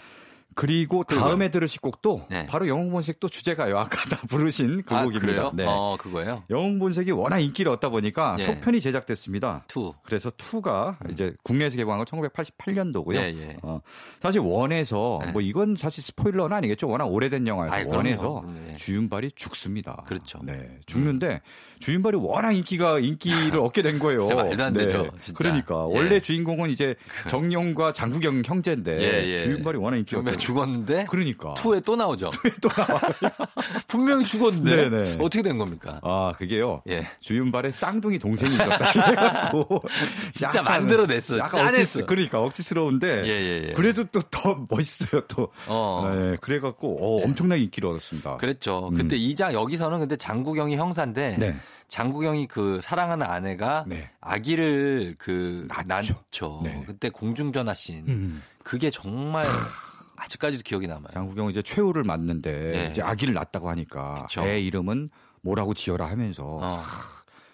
[0.54, 1.04] 그리고.
[1.04, 2.46] 다음에 들으실 곡도 네.
[2.46, 3.78] 바로 영웅본색 two 주제가요.
[3.78, 5.50] 아까 다 부르신 그 아, 곡입니다.
[5.54, 5.64] 네.
[5.66, 6.44] 어, 그거예요?
[6.50, 8.44] 영웅본색이 워낙 인기를 얻다 보니까 예.
[8.44, 9.64] 속편이 제작됐습니다.
[9.68, 9.92] two.
[10.04, 13.16] 그래서 2가 이제 국내에서 개봉한 건 1988년도고요.
[13.16, 13.56] 예, 예.
[13.62, 13.80] 어,
[14.20, 15.32] 사실 원에서 네.
[15.32, 16.88] 뭐 이건 사실 스포일러는 아니겠죠.
[16.88, 17.96] 워낙 오래된 아이, 그럼요.
[17.96, 18.44] 원에서.
[18.70, 18.76] 예.
[18.76, 20.04] 주윤발이 죽습니다.
[20.06, 20.38] 그렇죠.
[20.42, 21.40] 네, 죽는데
[21.80, 24.20] 주윤발이 워낙 인기가 인기를 얻게 된 거예요.
[24.20, 25.38] 진짜 말도 안 되죠, 진짜.
[25.38, 25.98] 그러니까 예.
[25.98, 26.94] 원래 주인공은 이제
[27.28, 29.38] 정용과 장국영 형제인데 예, 예.
[29.38, 32.30] 주윤발이 워낙 인기가 죽었는데 그러니까 투에 또 나오죠.
[32.60, 33.00] 또 나와요.
[33.88, 35.14] 분명히 죽었는데 네네.
[35.20, 36.00] 어떻게 된 겁니까?
[36.02, 36.82] 아 그게요.
[36.88, 37.08] 예.
[37.20, 39.52] 주윤발의 쌍둥이 동생이 있었다.
[40.30, 41.38] 진짜 약간- 만들어냈어.
[41.38, 41.80] 약간 짜냈어.
[41.80, 43.72] 억지스, 그러니까 억지스러운데 예, 예, 예.
[43.74, 45.48] 그래도 또 더 멋있어요 또.
[45.66, 46.10] 어.
[46.12, 48.38] 네, 그래갖고 어, 엄청나게 인기를 얻었습니다.
[48.38, 48.88] 그랬죠.
[48.88, 48.94] 음.
[48.94, 51.54] 그때 이장 여기서는 근데 장국영이 형사인데 네.
[51.88, 54.08] 장국영이 그 사랑하는 아내가 네.
[54.20, 56.14] 아기를 그 낳죠.
[56.14, 56.60] 낳죠.
[56.64, 56.82] 네.
[56.86, 58.42] 그때 공중전화 씬 음.
[58.64, 59.44] 그게 정말
[60.24, 61.08] 아직까지도 기억이 남아요.
[61.12, 62.90] 장국영 이제 최후를 맞는데 예.
[62.90, 64.42] 이제 아기를 낳았다고 하니까 그쵸.
[64.42, 65.10] 애 이름은
[65.42, 66.82] 뭐라고 지어라 하면서 어.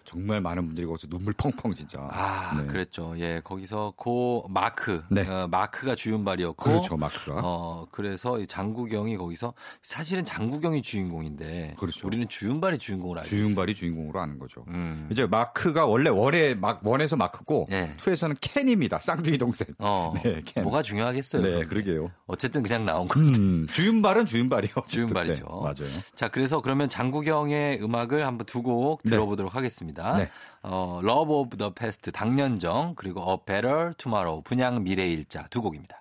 [0.08, 1.98] 정말 많은 분들이 거기서 눈물 펑펑 진짜.
[2.10, 2.66] 아, 네.
[2.66, 3.14] 그랬죠.
[3.18, 5.28] 예, 거기서 고 마크, 네.
[5.28, 7.42] 어, 마크가 주윤발이었고, 그렇죠 마크가.
[7.44, 12.06] 어, 그래서 이 장국영이 거기서 사실은 장국영이 주인공인데, 그렇죠.
[12.06, 14.64] 우리는 주윤발이 주인공을 알고 주윤발이 주인공으로 아는 거죠.
[14.68, 15.10] 음.
[15.12, 17.92] 이제 마크가 원래 원에 막 원에서 마크고 예.
[17.98, 19.00] 투에서는 켄입니다.
[19.00, 19.66] 쌍둥이 동생.
[19.78, 20.62] 어, 네, 켄.
[20.62, 21.42] 뭐가 중요하겠어요.
[21.42, 21.66] 네, 그런데.
[21.66, 22.10] 그러게요.
[22.26, 23.20] 어쨌든 그냥 나온 거.
[23.20, 24.72] 음, 주윤발은 주윤발이요.
[24.88, 25.44] 주윤발이죠.
[25.44, 26.00] 네, 맞아요.
[26.14, 29.10] 자, 그래서 그러면 장국영의 음악을 한번 두곡 네.
[29.10, 29.97] 들어보도록 하겠습니다.
[30.18, 30.28] 네.
[30.62, 36.00] 어, Love of the Past 당년정 그리고 A Better Tomorrow 분양 미래일자 두 곡입니다.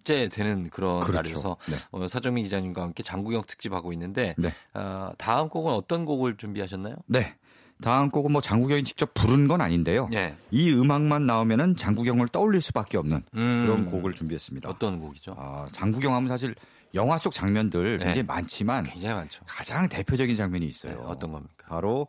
[0.00, 1.16] 이제 되는 그런 그렇죠.
[1.16, 1.76] 날이어서 네.
[1.90, 4.52] 오늘 서정민 기자님과 함께 장국영 특집 하고 있는데 네.
[4.74, 6.96] 어, 다음 곡은 어떤 곡을 준비하셨나요?
[7.06, 7.34] 네.
[7.80, 10.08] 다음 곡은 뭐 장국영이 직접 부른 건 아닌데요.
[10.12, 10.36] 예.
[10.50, 13.62] 이 음악만 나오면은 장국영을 떠올릴 수밖에 없는 음.
[13.66, 14.68] 그런 곡을 준비했습니다.
[14.68, 15.34] 어떤 곡이죠?
[15.36, 16.54] 아, 장국영 하면 사실
[16.94, 18.04] 영화 속 장면들 네.
[18.04, 19.42] 굉장히 많지만 굉장히 많죠.
[19.46, 20.94] 가장 대표적인 장면이 있어요.
[20.94, 21.66] 네, 어떤 겁니까?
[21.68, 22.06] 바로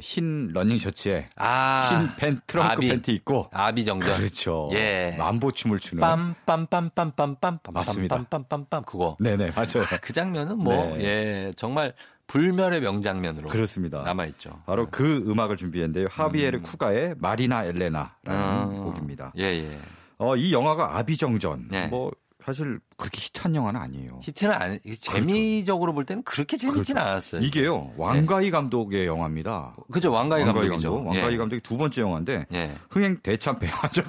[0.00, 2.88] 흰 러닝 셔츠에 아흰 팬, 트렁크 아비.
[2.88, 4.18] 팬티 입고 아비 정전.
[4.18, 4.68] 그렇죠.
[4.72, 5.14] 예.
[5.18, 8.16] 맘보 춤을 추는 빰빰빰빰빰빰빰 맞습니다.
[8.24, 9.16] 빰빰빰빰 그거.
[9.18, 9.86] 네네 맞아요.
[10.02, 11.04] 그 장면은 뭐 네.
[11.04, 11.94] 예, 정말
[12.26, 14.02] 불멸의 명장면으로 그렇습니다.
[14.02, 14.60] 남아 있죠.
[14.66, 16.08] 바로 그 음악을 준비했는데요.
[16.10, 18.84] 하비에르 쿠가의 마리나 엘레나라는 음.
[18.84, 19.32] 곡입니다.
[19.38, 19.78] 예, 예.
[20.18, 21.68] 어, 이 영화가 아비정전.
[21.70, 21.86] 네.
[21.86, 22.10] 뭐
[22.44, 24.18] 사실 그렇게 히트한 영화는 아니에요.
[24.22, 27.08] 히트는 안, 재미적으로 볼 때는 그렇게 재밌진 그렇죠.
[27.10, 27.40] 않았어요.
[27.42, 29.76] 이게요 왕가희 감독의 영화입니다.
[29.92, 30.70] 그죠 왕가희 감독이죠.
[30.92, 31.36] 감독, 왕가희 예.
[31.36, 32.74] 감독이 두 번째 영화인데 예.
[32.90, 34.04] 흥행 대참 완전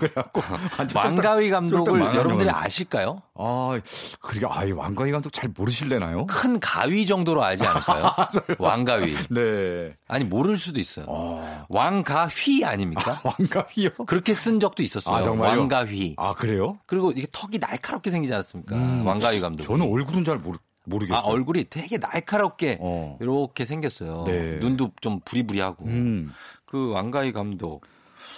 [0.96, 2.50] 왕가위 쫄딱- 감독을 여러분들이.
[2.50, 3.22] 아실까요?
[3.36, 3.80] 아
[4.20, 6.26] 그러게 아이 왕가희 감독 잘 모르실래나요?
[6.26, 8.12] 큰 가위 정도로 알지 않을까요?
[8.58, 9.16] 왕가위.
[9.30, 9.96] 네.
[10.08, 11.06] 아니 모를 수도 있어요.
[11.08, 13.22] 어, 왕가휘 아닙니까?
[13.24, 13.90] 왕가희요?
[14.08, 15.16] 그렇게 쓴 적도 있었어요.
[15.16, 15.60] 아, 정말요?
[15.60, 16.16] 왕가휘.
[16.18, 16.80] 아 그래요?
[16.88, 18.79] 그리고 이게 턱이 날카롭게 생기지 않았습니까?
[18.80, 19.64] 음, 왕가위 감독.
[19.64, 21.20] 저는 얼굴은 잘 모르 모르겠어요.
[21.20, 23.18] 아, 얼굴이 되게 날카롭게 어.
[23.22, 24.24] 이렇게 생겼어요.
[24.26, 24.58] 네.
[24.60, 25.86] 눈도 좀 부리부리하고.
[25.86, 26.32] 음,
[26.66, 27.86] 그 왕가위 감독.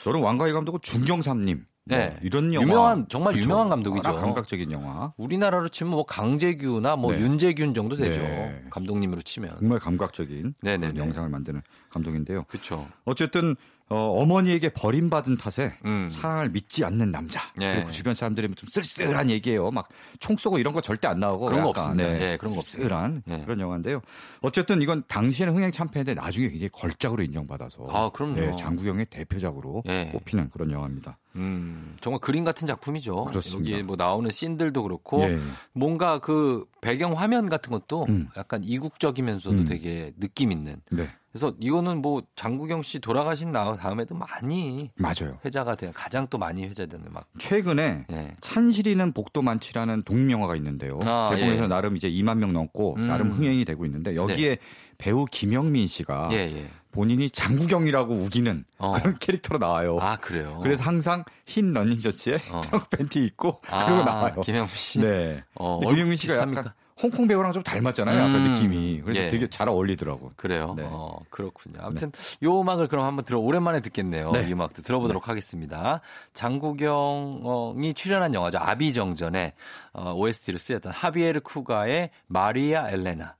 [0.03, 1.65] 저는 왕가희 감독은 중경삼님.
[1.85, 2.09] 네.
[2.09, 3.45] 뭐 이런 영화 유명한, 정말 그렇죠.
[3.45, 4.13] 유명한 감독이죠.
[4.13, 5.13] 감각적인 영화.
[5.17, 7.19] 우리나라로 치면 뭐 강재규나 뭐 네.
[7.21, 8.21] 윤재균 정도 되죠.
[8.21, 8.63] 네.
[8.69, 9.57] 감독님으로 치면.
[9.59, 10.93] 정말 감각적인 네네네.
[10.93, 12.43] 그런 영상을 만드는 감독인데요.
[12.47, 12.87] 그렇죠.
[13.05, 13.55] 어쨌든
[13.91, 16.09] 어, 머니에게 버림받은 탓에 음.
[16.09, 17.41] 사랑을 믿지 않는 남자.
[17.57, 17.73] 네.
[17.73, 19.71] 그리고 그 주변 사람들이 좀 쓸쓸한 얘기예요.
[19.71, 19.89] 막
[20.21, 22.21] 총 쏘고 이런 거 절대 안 나오고 그런 거 약간, 없습니다.
[22.21, 23.39] 예, 그런 거 쓸쓸한 없습니다.
[23.39, 23.43] 예.
[23.43, 24.01] 그런 영화인데요.
[24.41, 28.35] 어쨌든 이건 당시에는 흥행 참패인데 나중에 굉장히 걸작으로 인정받아서 아, 그럼요.
[28.35, 30.09] 네, 장국영의 대표작으로 예.
[30.13, 31.17] 꼽히는 그런 영화입니다.
[31.37, 33.25] 음, 정말 그림 같은 작품이죠.
[33.25, 33.71] 그렇습니다.
[33.71, 35.39] 여기 뭐 나오는 씬들도 그렇고 예.
[35.73, 38.29] 뭔가 그 배경 화면 같은 것도 음.
[38.37, 39.65] 약간 이국적이면서도 음.
[39.65, 40.81] 되게 느낌 있는.
[40.91, 45.37] 네, 그래서 이거는 뭐 장국영 씨 돌아가신 나- 다음에도 많이 맞아요.
[45.45, 48.35] 회자가 돼 가장 또 많이 회자되는 막 최근에 예.
[48.41, 50.99] 찬실이는 복도 많지라는 독립영화가 있는데요.
[51.05, 51.67] 아, 대본에서 예.
[51.67, 53.07] 나름 이제 2만 명 넘고 음.
[53.07, 54.57] 나름 흥행이 되고 있는데 여기에
[54.97, 56.69] 배우 김영민 씨가 예, 예.
[56.91, 58.91] 본인이 장국영이라고 우기는 어.
[58.91, 59.97] 그런 캐릭터로 나와요.
[60.01, 60.59] 아, 그래요.
[60.61, 62.59] 그래서 항상 흰 러닝 셔츠에 어.
[62.59, 64.41] 트렁크 팬티 입고 아, 그러고 나와요.
[64.43, 64.99] 김영민 씨.
[64.99, 65.41] 네.
[65.55, 66.59] 어, 김영민 씨가 비슷합니까?
[66.59, 68.17] 약간 홍콩 배우랑 좀 닮았잖아요.
[68.17, 68.53] 약간 음.
[68.55, 69.01] 느낌이.
[69.03, 69.29] 그래서 예.
[69.29, 70.31] 되게 잘 어울리더라고.
[70.35, 70.73] 그래요.
[70.77, 70.83] 네.
[70.85, 71.79] 어, 그렇군요.
[71.81, 72.11] 아무튼
[72.43, 74.31] 요 음악을 그럼 한번 들어 오랜만에 듣겠네요.
[74.31, 74.47] 네.
[74.47, 76.01] 이 음악도 들어보도록 하겠습니다.
[76.33, 78.59] 장국영이 출연한 영화죠.
[78.59, 79.53] 아비정전에
[79.93, 83.35] 어, OST를 쓰였던 하비에르 쿠가의 마리아 엘레나.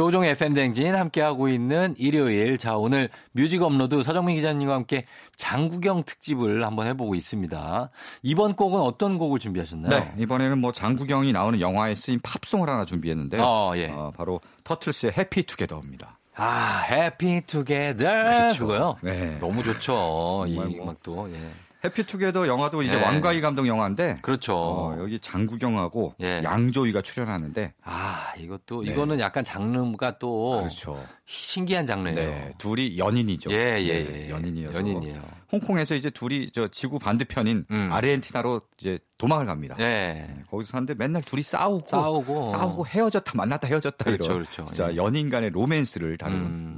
[0.00, 2.56] 조우종의 FM대행진 함께하고 있는 일요일.
[2.56, 5.04] 자, 오늘 뮤직 업로드 서정민 기자님과 함께
[5.36, 7.90] 장국영 특집을 한번 해보고 있습니다.
[8.22, 10.00] 이번 곡은 어떤 곡을 준비하셨나요?
[10.00, 10.14] 네.
[10.16, 13.42] 이번에는 뭐 장국영이 나오는 영화에 쓰인 팝송을 하나 준비했는데요.
[13.44, 13.88] 어, 예.
[13.90, 16.18] 어, 바로 Turtles의 Happy Together입니다.
[16.34, 17.98] 아, Happy Together.
[17.98, 18.66] 그렇죠.
[18.66, 18.96] 그거요?
[19.02, 19.36] 네.
[19.38, 20.46] 너무 좋죠.
[20.48, 20.64] 이 뭐.
[20.64, 21.30] 음악도.
[21.30, 21.50] 예.
[21.84, 23.02] Happy Together 영화도 이제 네.
[23.02, 24.54] 왕가위 감독 영화인데 그렇죠.
[24.54, 26.42] 어, 여기 장국영하고 예.
[26.44, 28.92] 양조위가 출연하는데 아, 이것도, 네.
[28.92, 31.02] 이거는 약간 장르가 또 그렇죠.
[31.26, 32.16] 신기한 장르예요.
[32.16, 33.50] 네, 둘이 연인이죠.
[33.52, 34.30] 예, 예, 네, 예.
[34.30, 35.22] 연인이어서 연인이에요.
[35.52, 37.88] 홍콩에서 이제 둘이 저 지구 반대편인 음.
[37.92, 39.76] 아르헨티나로 이제 도망을 갑니다.
[39.80, 40.28] 예.
[40.48, 42.50] 거기서 사는데 맨날 둘이 싸우고 싸우고.
[42.50, 44.66] 싸우고 헤어졌다 만났다 헤어졌다 그렇죠, 이런 그렇죠.
[44.66, 44.96] 진짜 예.
[44.96, 46.69] 연인 간의 로맨스를 다루는 음.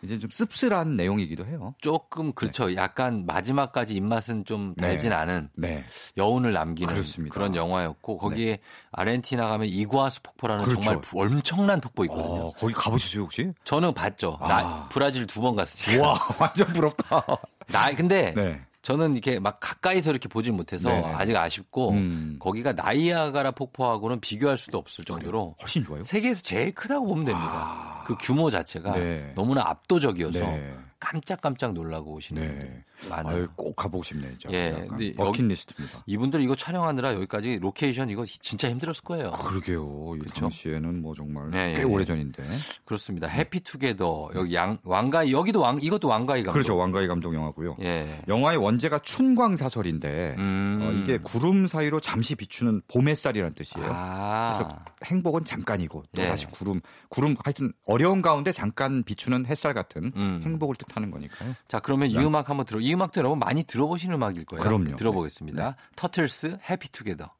[0.00, 0.06] 네.
[0.06, 1.74] 이제 좀 씁쓸한 내용이기도 해요.
[1.80, 2.74] 조금 그렇죠.
[2.76, 5.16] 약간 마지막까지 입맛은 좀 달진 네.
[5.16, 5.84] 않은 네.
[6.16, 7.34] 여운을 남기는 그렇습니다.
[7.34, 8.58] 그런 영화였고 거기에
[8.92, 10.80] 아르헨티나 가면 이구아스 폭포라는 그렇죠.
[10.82, 12.46] 정말 부- 엄청난 폭포 있거든요.
[12.48, 13.50] 어, 거기 가보셨어요 혹시?
[13.64, 14.38] 저는 봤죠.
[14.40, 14.48] 아.
[14.48, 16.06] 나 브라질 두 번 갔으니까.
[16.08, 17.24] 와 완전 부럽다.
[17.68, 18.60] 나 근데 네.
[18.88, 21.02] 저는 이렇게 막 가까이서 이렇게 보질 못해서 네.
[21.14, 22.36] 아직 아쉽고 음.
[22.38, 26.02] 거기가 나이아가라 폭포하고는 비교할 수도 없을 정도로 훨씬 좋아요.
[26.04, 28.02] 세계에서 제일 크다고 보면 됩니다.
[28.06, 28.96] 그 규모 자체가 아.
[28.96, 29.30] 네.
[29.34, 30.74] 너무나 압도적이어서 네.
[31.00, 32.48] 깜짝깜짝 놀라고 오시는 네.
[32.48, 33.36] 분들 많아요.
[33.36, 34.32] 아유, 꼭 가보고 싶네요.
[34.50, 36.02] 예, 근데 버킷리스트입니다.
[36.06, 39.30] 이분들 이거 촬영하느라 여기까지 로케이션 이거 진짜 힘들었을 거예요.
[39.30, 40.14] 그러게요.
[40.16, 40.40] 이 그쵸?
[40.40, 42.04] 당시에는 뭐 정말 네, 꽤 예, 오래 예.
[42.04, 42.42] 전인데.
[42.84, 43.28] 그렇습니다.
[43.28, 46.52] 해피투게더 여기 양 왕가이 여기도 왕 이것도 왕가이 감독.
[46.52, 46.76] 그렇죠.
[46.76, 47.76] 왕가희 감독 영화고요.
[47.82, 48.22] 예.
[48.26, 50.78] 영화의 원제가 춘광 사설인데 음.
[50.82, 53.88] 어, 이게 구름 사이로 잠시 비추는 봄 햇살이라는 뜻이에요.
[53.90, 54.54] 아.
[54.56, 56.26] 그래서 행복은 잠깐이고 또 예.
[56.26, 60.42] 다시 구름 구름 하여튼 어려운 가운데 잠깐 비추는 햇살 같은 음.
[60.44, 61.54] 행복을 뜻 하는 거니까요.
[61.68, 62.80] 자 그러면 이 음악 한번 들어.
[62.80, 64.62] 이 음악도 여러분 많이 들어보시는 음악일 거예요.
[64.62, 64.96] 그럼요.
[64.96, 65.64] 들어보겠습니다.
[65.64, 65.74] 네.
[65.96, 67.30] 터틀스 해피 투게더.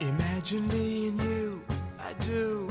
[0.00, 1.62] Imagine me and you,
[1.98, 2.68] I do.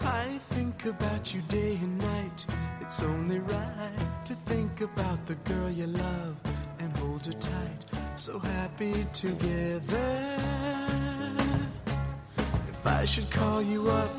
[0.00, 2.46] I think about you day and night.
[2.80, 6.36] It's only right to think about the girl you love
[6.80, 7.92] and hold her tight.
[8.22, 10.38] so happy together.
[12.82, 14.10] If I should call you up,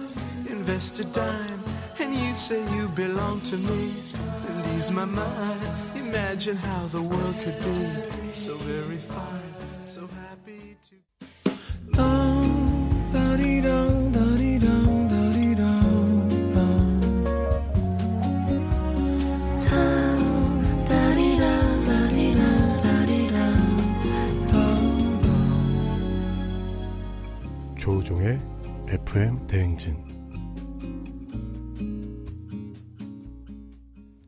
[0.50, 1.60] invest a dime,
[2.00, 5.60] and you say you belong to me, it ease my mind.
[5.98, 9.54] Imagine how the world could be so very fine,
[9.86, 10.96] so happy to.
[27.76, 28.53] 조우종의
[28.94, 29.98] FM 대행진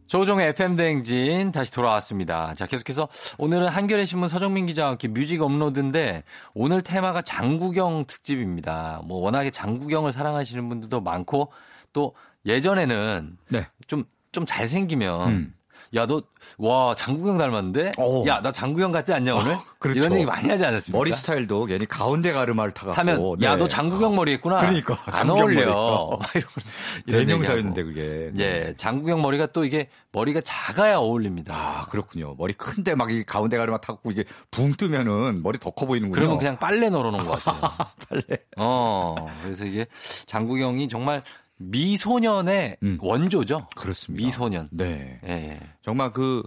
[0.07, 2.55] 조종의 FM 대행진 다시 돌아왔습니다.
[2.55, 3.07] 자, 계속해서
[3.37, 6.23] 오늘은 한겨레 신문 서정민 기자와 함께 뮤직 업로드인데
[6.55, 9.01] 오늘 테마가 장국영 특집입니다.
[9.05, 11.51] 뭐 워낙에 장국영을 사랑하시는 분들도 많고
[11.93, 12.15] 또
[12.47, 13.67] 예전에는 네.
[13.85, 15.54] 좀, 좀 잘생기면 음.
[15.95, 16.21] 야, 너,
[16.57, 17.93] 와, 장국영 닮았는데?
[17.97, 18.25] 오.
[18.27, 19.55] 야, 나 장국영 같지 않냐, 오늘?
[19.79, 19.99] 그렇죠.
[19.99, 20.97] 이런 얘기 많이 하지 않았습니까?
[20.97, 23.57] 머리 스타일도 괜히 가운데 가르마를 타갖고 타면, 야, 네.
[23.57, 24.57] 너 장국영 머리 했구나.
[24.59, 26.17] 그러니까, 안 어울려.
[26.19, 26.29] 막
[27.07, 27.85] 이런, 대명사였는데 얘기하고.
[27.85, 28.31] 그게.
[28.33, 28.43] 네.
[28.43, 31.53] 예, 장국영 머리가 또 이게 머리가 작아야 어울립니다.
[31.55, 32.35] 아 그렇군요.
[32.37, 36.15] 머리 큰데 막 이 가운데 가르마 타고 이게 붕 뜨면은 머리 더 커 보이는군요.
[36.15, 37.71] 그러면 그냥 빨래 널어놓은 것 같아요.
[38.09, 38.23] 빨래.
[38.57, 39.85] 어, 그래서 이게
[40.25, 41.21] 장구경이 정말
[41.57, 42.97] 미소년의 음.
[43.01, 43.67] 원조죠.
[43.75, 44.25] 그렇습니다.
[44.25, 44.67] 미소년.
[44.71, 45.19] 네.
[45.25, 45.59] 예.
[45.81, 46.43] 정말 그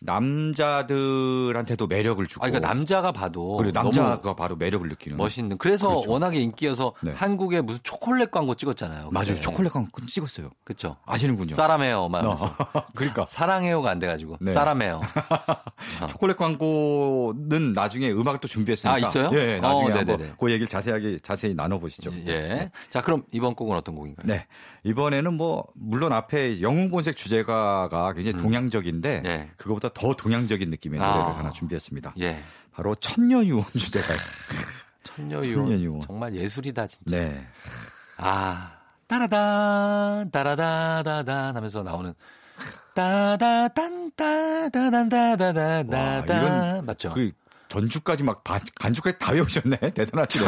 [0.00, 2.44] 남자들한테도 매력을 주고.
[2.44, 5.18] 아, 그러니까 남자가 봐도 그리고 너무 남자가 바로 매력을 느끼는.
[5.18, 5.58] 멋있는.
[5.58, 6.10] 그래서 그렇죠.
[6.10, 7.12] 워낙에 인기여서 네.
[7.12, 9.10] 한국에 무슨 초콜릿 광고 찍었잖아요.
[9.10, 9.26] 맞아요.
[9.28, 9.40] 그때.
[9.40, 10.50] 초콜릿 광고 찍었어요.
[10.64, 10.96] 그쵸.
[11.04, 11.54] 아시는군요.
[11.54, 12.08] 사람해요.
[12.08, 12.46] 막 하면서.
[12.46, 12.84] 어.
[12.96, 14.38] 그러니까 사랑해요가 안 돼가지고.
[14.40, 14.54] 네.
[14.54, 15.02] 사람해요.
[16.08, 18.94] 초콜릿 광고는 나중에 음악을 또 준비했으니까.
[18.94, 19.30] 아, 있어요?
[19.34, 20.34] 예, 예, 나중에 어, 한번.
[20.38, 22.10] 그 얘기를 자세하게 자세히 나눠보시죠.
[22.26, 22.70] 예.
[22.88, 24.26] 자, 그럼 이번 곡은 어떤 곡인가요?
[24.26, 24.46] 네.
[24.84, 29.22] 이번에는 뭐 물론 앞에 영웅본색 주제가가 굉장히 동양적인데 음.
[29.22, 29.50] 네.
[29.58, 31.38] 그거보다 더 동양적인 느낌의 노래를 아.
[31.38, 32.14] 하나 준비했습니다.
[32.20, 32.42] 예.
[32.72, 34.06] 바로 천녀유혼 주제가.
[35.02, 35.66] 천녀유혼.
[35.66, 36.00] 천녀유혼.
[36.06, 37.16] 정말 예술이다, 진짜.
[37.16, 37.46] 네.
[38.16, 38.72] 아,
[39.06, 42.14] 따라다, 따라다다단 하면서 나오는
[42.94, 46.34] 따다단, 따다단, 따다다다다.
[46.34, 47.12] 와, 이건 맞죠?
[47.14, 47.32] 그
[47.80, 49.78] 전주까지 막 반- 간주까지 다 외우셨네.
[49.94, 50.44] 대단하시네.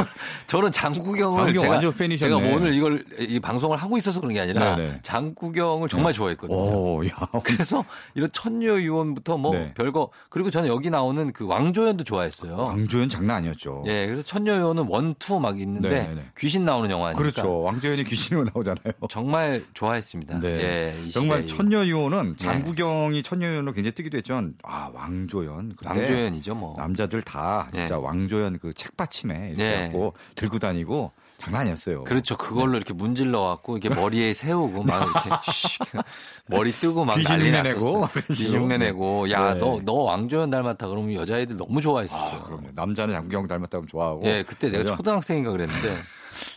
[0.47, 2.17] 저는 장국영을 장국영 제가.
[2.19, 4.99] 제가 뭐 오늘 이걸 이 방송을 하고 있어서 그런 게 아니라 네네.
[5.03, 6.57] 장국영을 정말 좋아했거든요.
[6.59, 7.11] 오, 야.
[7.45, 9.73] 그래서 이런 천녀유혼부터 뭐 네.
[9.75, 12.57] 별거 그리고 저는 여기 나오는 그 왕조현도 좋아했어요.
[12.57, 13.85] 왕조현 장난 아니었죠.
[13.87, 16.27] 예, 그래서 천녀유혼은 one, two 막 있는데 네네네.
[16.39, 17.61] 귀신 나오는 영화니까 그렇죠.
[17.63, 18.93] 왕조현이 귀신으로 나오잖아요.
[19.09, 20.41] 정말 좋아했습니다.
[20.41, 20.49] 네.
[20.49, 21.57] 예, 이 정말 시대에.
[21.57, 26.75] 천녀유혼은 장국영이 천녀유혼으로 굉장히 뜨기도 했지만 아 왕조현 왕조현이죠, 뭐.
[26.77, 28.01] 남자들 다 진짜 네.
[28.03, 29.83] 왕조현 그 책받침에 이렇게 네.
[29.85, 32.05] 갖고 들고 다니고 장난 아니었어요.
[32.05, 32.37] 그렇죠.
[32.37, 35.81] 그걸로 이렇게 문질러 갖고 이렇게 머리에 세우고 막 이렇게 씩
[36.47, 37.79] 머리 뜨고 막 난리 흉내 났었어.
[37.79, 38.07] 내고.
[38.33, 38.79] 흉내
[39.31, 39.61] 야 네.
[39.61, 42.17] 너너 왕조연 닮았다 그러면 여자애들 너무 좋아했었어.
[42.17, 42.69] 아, 그럼요.
[42.75, 44.95] 남자는 장구경 닮았다고 하고 예, 그때 내가?
[44.97, 45.95] 초등학생인가 그랬는데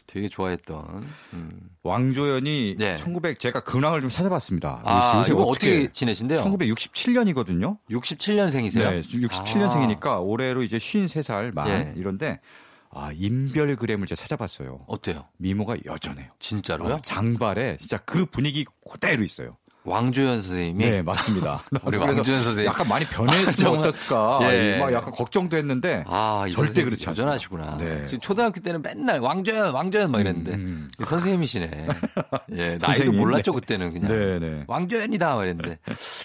[0.07, 1.05] 되게 좋아했던.
[1.33, 1.51] 음.
[1.83, 2.95] 왕조연이 네.
[2.95, 4.81] 1900 제가 근황을 좀 찾아봤습니다.
[4.83, 6.39] 아, 요새 이거 어떻게 지내신대요?
[6.41, 7.77] 1967년이거든요.
[7.89, 8.89] 67년생이세요?
[8.89, 11.93] 네, 67년생이니까 올해로 이제 53살 만 예.
[11.95, 12.39] 이런데
[12.91, 14.85] 아, 인별그램을 제가 찾아봤어요.
[14.87, 15.25] 어때요?
[15.37, 16.29] 미모가 여전해요.
[16.39, 16.93] 진짜로요?
[16.93, 19.51] 어, 장발에 진짜 그 분위기 그대로 있어요.
[19.85, 21.61] 왕조연 선생님이 네, 맞습니다.
[21.85, 22.65] 우리 왕조연 선생님.
[22.65, 23.79] 약간 많이 변했으면 아.
[23.79, 24.39] 어땠을까?
[24.53, 24.77] 예.
[24.79, 27.11] 막 약간 걱정도 했는데 아, 이 절대 그렇지 않습니다.
[27.11, 27.77] 여전하시구나.
[27.77, 28.05] 네.
[28.05, 30.89] 지금 초등학교 때는 맨날 왕조연, 왕조연 막 이랬는데 음.
[31.03, 31.87] 선생님이시네.
[32.57, 33.59] 예, 나이도 몰랐죠 네.
[33.59, 34.07] 그때는 그냥.
[34.11, 34.63] 네, 네.
[34.67, 35.77] 왕조연이다 막 이랬는데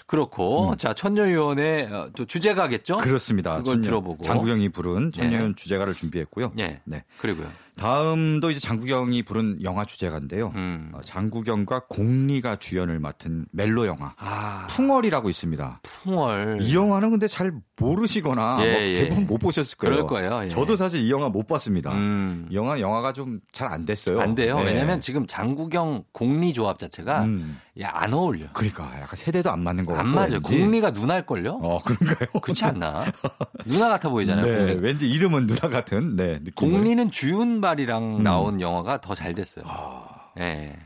[0.07, 2.97] 그렇고 자 천녀유원의 어, 또 주제가겠죠?
[2.97, 3.57] 그렇습니다.
[3.57, 5.55] 그걸 천년- 들어보고 장구경이 부른 천년 예.
[5.55, 6.51] 주제가를 준비했고요.
[6.59, 6.79] 예.
[6.85, 7.03] 네.
[7.17, 7.47] 그리고요.
[7.77, 10.51] 다음도 이제 장구경이 부른 영화 주제가인데요.
[10.55, 10.91] 음.
[10.93, 15.79] 어, 장구경과 공리가 주연을 맡은 멜로 영화 아, 풍월이라고 있습니다.
[15.83, 16.59] 풍월.
[16.61, 18.93] 이 영화는 근데 잘 모르시거나 예, 뭐 예.
[18.93, 19.95] 대부분 못 보셨을 거예요.
[19.95, 20.45] 그럴 거예요.
[20.45, 20.49] 예.
[20.49, 21.91] 저도 사실 이 영화 못 봤습니다.
[21.93, 22.47] 음.
[22.51, 24.19] 이 영화 영화가 좀 잘 안 됐어요.
[24.19, 24.57] 안 돼요.
[24.59, 24.65] 네.
[24.65, 27.57] 왜냐면 지금 장구경 공리 조합 자체가 음.
[27.79, 28.47] 야, 안 어울려.
[28.51, 30.33] 그러니까 약간 세대도 안 맞는 거안 같고 맞아요.
[30.33, 30.49] 왠지.
[30.61, 31.57] 공리가 누나일 걸요?
[31.61, 32.29] 어 그런가요?
[32.41, 33.05] 그렇지 않나?
[33.65, 34.45] 누나 같아 보이잖아요.
[34.45, 34.85] 네, 공리.
[34.87, 36.53] 왠지 이름은 누나 같은 네 느낌.
[36.53, 38.23] 공리는 주윤발이랑 음.
[38.23, 39.63] 나온 영화가 더 잘 됐어요.
[39.67, 40.05] 아.
[40.39, 40.77] 예.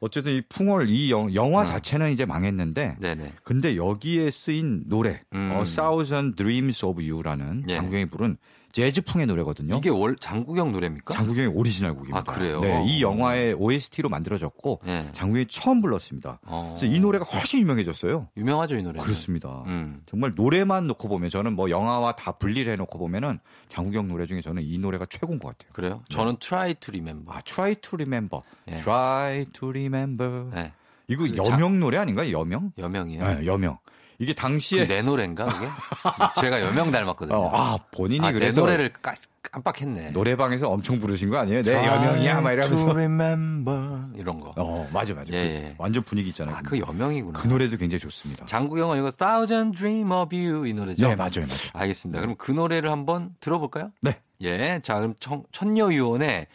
[0.00, 1.64] 어쨌든 이 풍월 이 영, 영화 어.
[1.64, 3.34] 자체는 이제 망했는데 네네.
[3.44, 5.52] 근데 여기에 쓰인 노래 음.
[5.54, 7.76] 어, Thousand Dreams of You라는 예.
[7.76, 8.36] 장국영이 부른
[8.72, 9.76] 재즈풍의 노래거든요.
[9.76, 11.14] 이게 원래 장국영 노래입니까?
[11.14, 12.18] 장국영의 오리지널 곡입니다.
[12.18, 12.60] 아, 그래요?
[12.60, 15.08] 네, 이 영화의 OST로 만들어졌고 예.
[15.12, 16.40] 장국영이 처음 불렀습니다.
[16.46, 16.74] 어.
[16.76, 18.28] 그래서 이 노래가 훨씬 유명해졌어요.
[18.36, 19.00] 유명하죠, 이 노래.
[19.00, 19.62] 그렇습니다.
[19.66, 20.02] 음.
[20.06, 24.62] 정말 노래만 놓고 보면 저는 뭐 영화와 다 분리를 해놓고 보면은 장국영 노래 중에 저는
[24.62, 25.72] 이 노래가 최고인 것 같아요.
[25.72, 26.02] 그래요?
[26.08, 27.36] 저는 Try to Remember.
[27.36, 28.76] 아, Try to Remember, 예.
[28.76, 30.50] Try to Remember.
[30.54, 30.72] 네.
[31.08, 32.32] 이거 그 여명 노래 아닌가요?
[32.38, 32.72] 여명?
[32.78, 33.26] 여명이에요.
[33.40, 33.78] 네, 여명.
[34.22, 35.66] 이게 그 당시에 내 노래인가 그게?
[36.40, 37.36] 제가 여명 닮았거든요.
[37.36, 40.12] 어, 아 본인이 아, 내 그래서 노래를 까- 깜빡했네.
[40.12, 41.62] 노래방에서 엄청 부르신 거 아니에요?
[41.62, 42.88] 내 여명이야 막 이러면서.
[42.90, 44.54] remember 이런 거.
[44.56, 45.32] 어 맞아 맞아.
[45.32, 45.74] 예, 그 예.
[45.78, 46.56] 완전 분위기 있잖아요.
[46.56, 47.40] 아, 그 여명이구나.
[47.40, 48.46] 그 노래도 굉장히 좋습니다.
[48.46, 51.08] 장국영은 이거 Thousand Dream of You 이 노래죠.
[51.08, 51.70] 네 맞아요 맞아요.
[51.74, 52.20] 알겠습니다.
[52.20, 53.90] 그럼 그 노래를 한번 들어볼까요?
[54.00, 54.16] 네.
[54.42, 54.80] 예.
[54.82, 56.46] 자, 그럼 청, 천녀유원의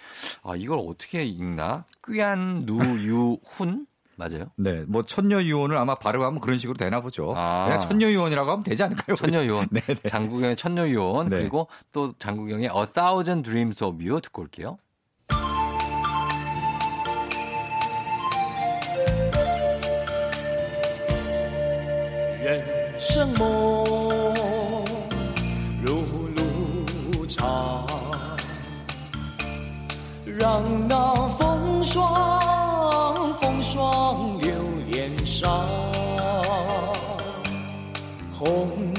[0.44, 1.86] 아, 이걸 어떻게 읽나?
[2.06, 3.86] 꾀안 누유훈
[4.18, 4.48] 맞아요?
[4.58, 7.34] 네, 뭐 천녀유원을 아마 발음하면 그런 식으로 되나 보죠.
[7.38, 7.66] 아.
[7.66, 9.16] 그냥 천녀유원이라고 하면 되지 않을까요?
[9.16, 9.68] 천녀유원.
[9.72, 9.94] 네, 네.
[10.10, 11.38] 장국영의 천녀유원 네.
[11.38, 14.80] 그리고 또 장국영의 A Thousand Dreams of You 듣고 올게요.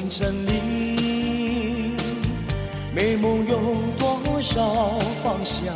[0.09, 1.92] 红尘里，
[2.94, 3.59] 美梦有
[3.98, 5.66] 多少方向？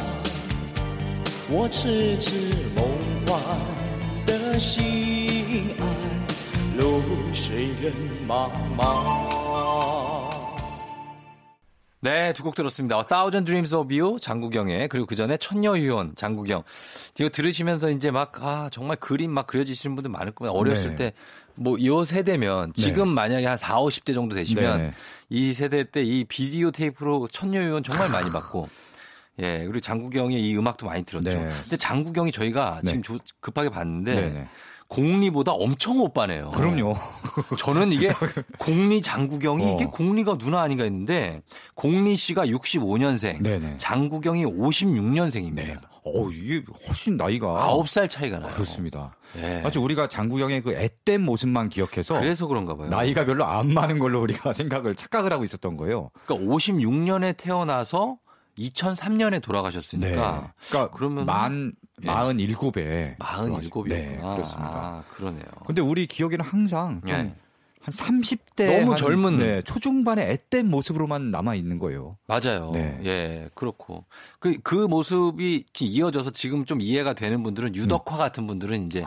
[1.51, 2.33] 我痴痴
[2.74, 2.83] 梦
[3.26, 3.39] 幻
[4.24, 5.85] 的心爱，
[6.78, 7.03] 路
[7.35, 7.93] 水人
[8.26, 10.32] 茫茫。
[12.05, 13.01] 네, 두 곡 들었습니다.
[13.07, 16.65] Thousand Dreams of You 장국영의 그리고 그 전에 천녀유원 장국영.
[17.21, 20.53] 이거 들으시면서 이제 막 아, 정말 그림 막 그려지시는 분들 많을 겁니다.
[20.53, 21.13] 어렸을 네.
[21.57, 24.93] 때뭐 이 세대면 지금 만약에 한 4, 50대 정도 되시면 네.
[25.29, 28.69] 이 세대 때 이 비디오 테이프로 천녀유원 정말 많이 봤고
[29.39, 31.31] 예, 그리고 장국영의 이 음악도 많이 들었죠.
[31.31, 31.51] 네.
[31.63, 32.91] 근데 장국영이 저희가 네.
[32.91, 34.49] 지금 조- 급하게 봤는데 네, 네.
[34.93, 36.51] 공리보다 엄청 오빠네요.
[36.51, 36.95] 그럼요.
[37.59, 38.12] 저는 이게
[38.59, 39.74] 공리 장국영이 어.
[39.74, 41.40] 이게 공리가 누나 아닌가 했는데
[41.74, 43.78] 공리 씨가 65년생, 네네.
[43.78, 45.55] 장국영이 56년생입니다.
[45.55, 45.76] 네.
[46.05, 48.53] 어, 이게 훨씬 나이가 아홉 살 차이가 나요.
[48.53, 49.16] 그렇습니다.
[49.38, 49.62] 예.
[49.64, 52.88] 아주 우리가 장국영의 그 앳된 모습만 기억해서 그래서 그런가 봐요.
[52.90, 56.11] 나이가 별로 안 많은 걸로 우리가 생각을 착각을 하고 있었던 거예요.
[56.26, 58.16] 그러니까 56년에 태어나서
[58.59, 61.73] 2003년에 돌아가셨으니까 그러니까 그러면 만
[62.03, 62.07] 예.
[62.07, 63.89] 47에 47이었구나.
[63.89, 64.55] 네, 그렇습니다.
[64.59, 65.45] 아, 그러네요.
[65.67, 67.35] 근데 우리 기억에는 항상 좀 네.
[67.83, 69.37] 한 30대 너무 한, 젊은.
[69.39, 72.17] 네, 초중반의 앳된 모습으로만 남아 있는 거예요.
[72.29, 72.71] 맞아요.
[72.73, 73.01] 네.
[73.05, 74.05] 예, 그렇고.
[74.39, 79.05] 그, 그 모습이 지금 이어져서 지금 좀 이해가 되는 분들은 유덕화 같은 분들은 이제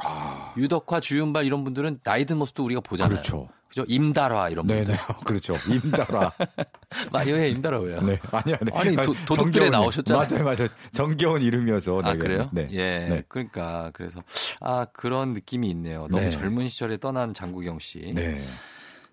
[0.57, 3.17] 유덕화, 주윤발 이런 분들은 나이 든 모습도 우리가 보잖아요.
[3.17, 3.21] 아.
[3.21, 3.47] 그렇죠.
[3.75, 3.85] 그죠?
[3.89, 4.85] 임달화 이런 분들.
[4.85, 4.97] 네네.
[5.25, 5.53] 그렇죠.
[5.67, 6.31] 임달아.
[7.11, 8.01] 아, 예, 임달화 왜요?
[8.01, 8.17] 네.
[8.31, 8.71] 아니, 아니.
[8.73, 10.27] 아니, 도- 도둑들에 나오셨잖아요.
[10.29, 10.69] 맞아요, 맞아요.
[10.93, 11.99] 정겨운 이름이어서.
[11.99, 12.17] 아, 되게.
[12.19, 12.49] 그래요?
[12.53, 12.67] 네.
[12.71, 12.77] 예.
[13.09, 13.23] 네.
[13.27, 14.23] 그러니까, 그래서,
[14.61, 16.07] 아, 그런 느낌이 있네요.
[16.09, 16.29] 너무 네.
[16.29, 18.13] 젊은 시절에 떠난 장국영 씨.
[18.15, 18.41] 네.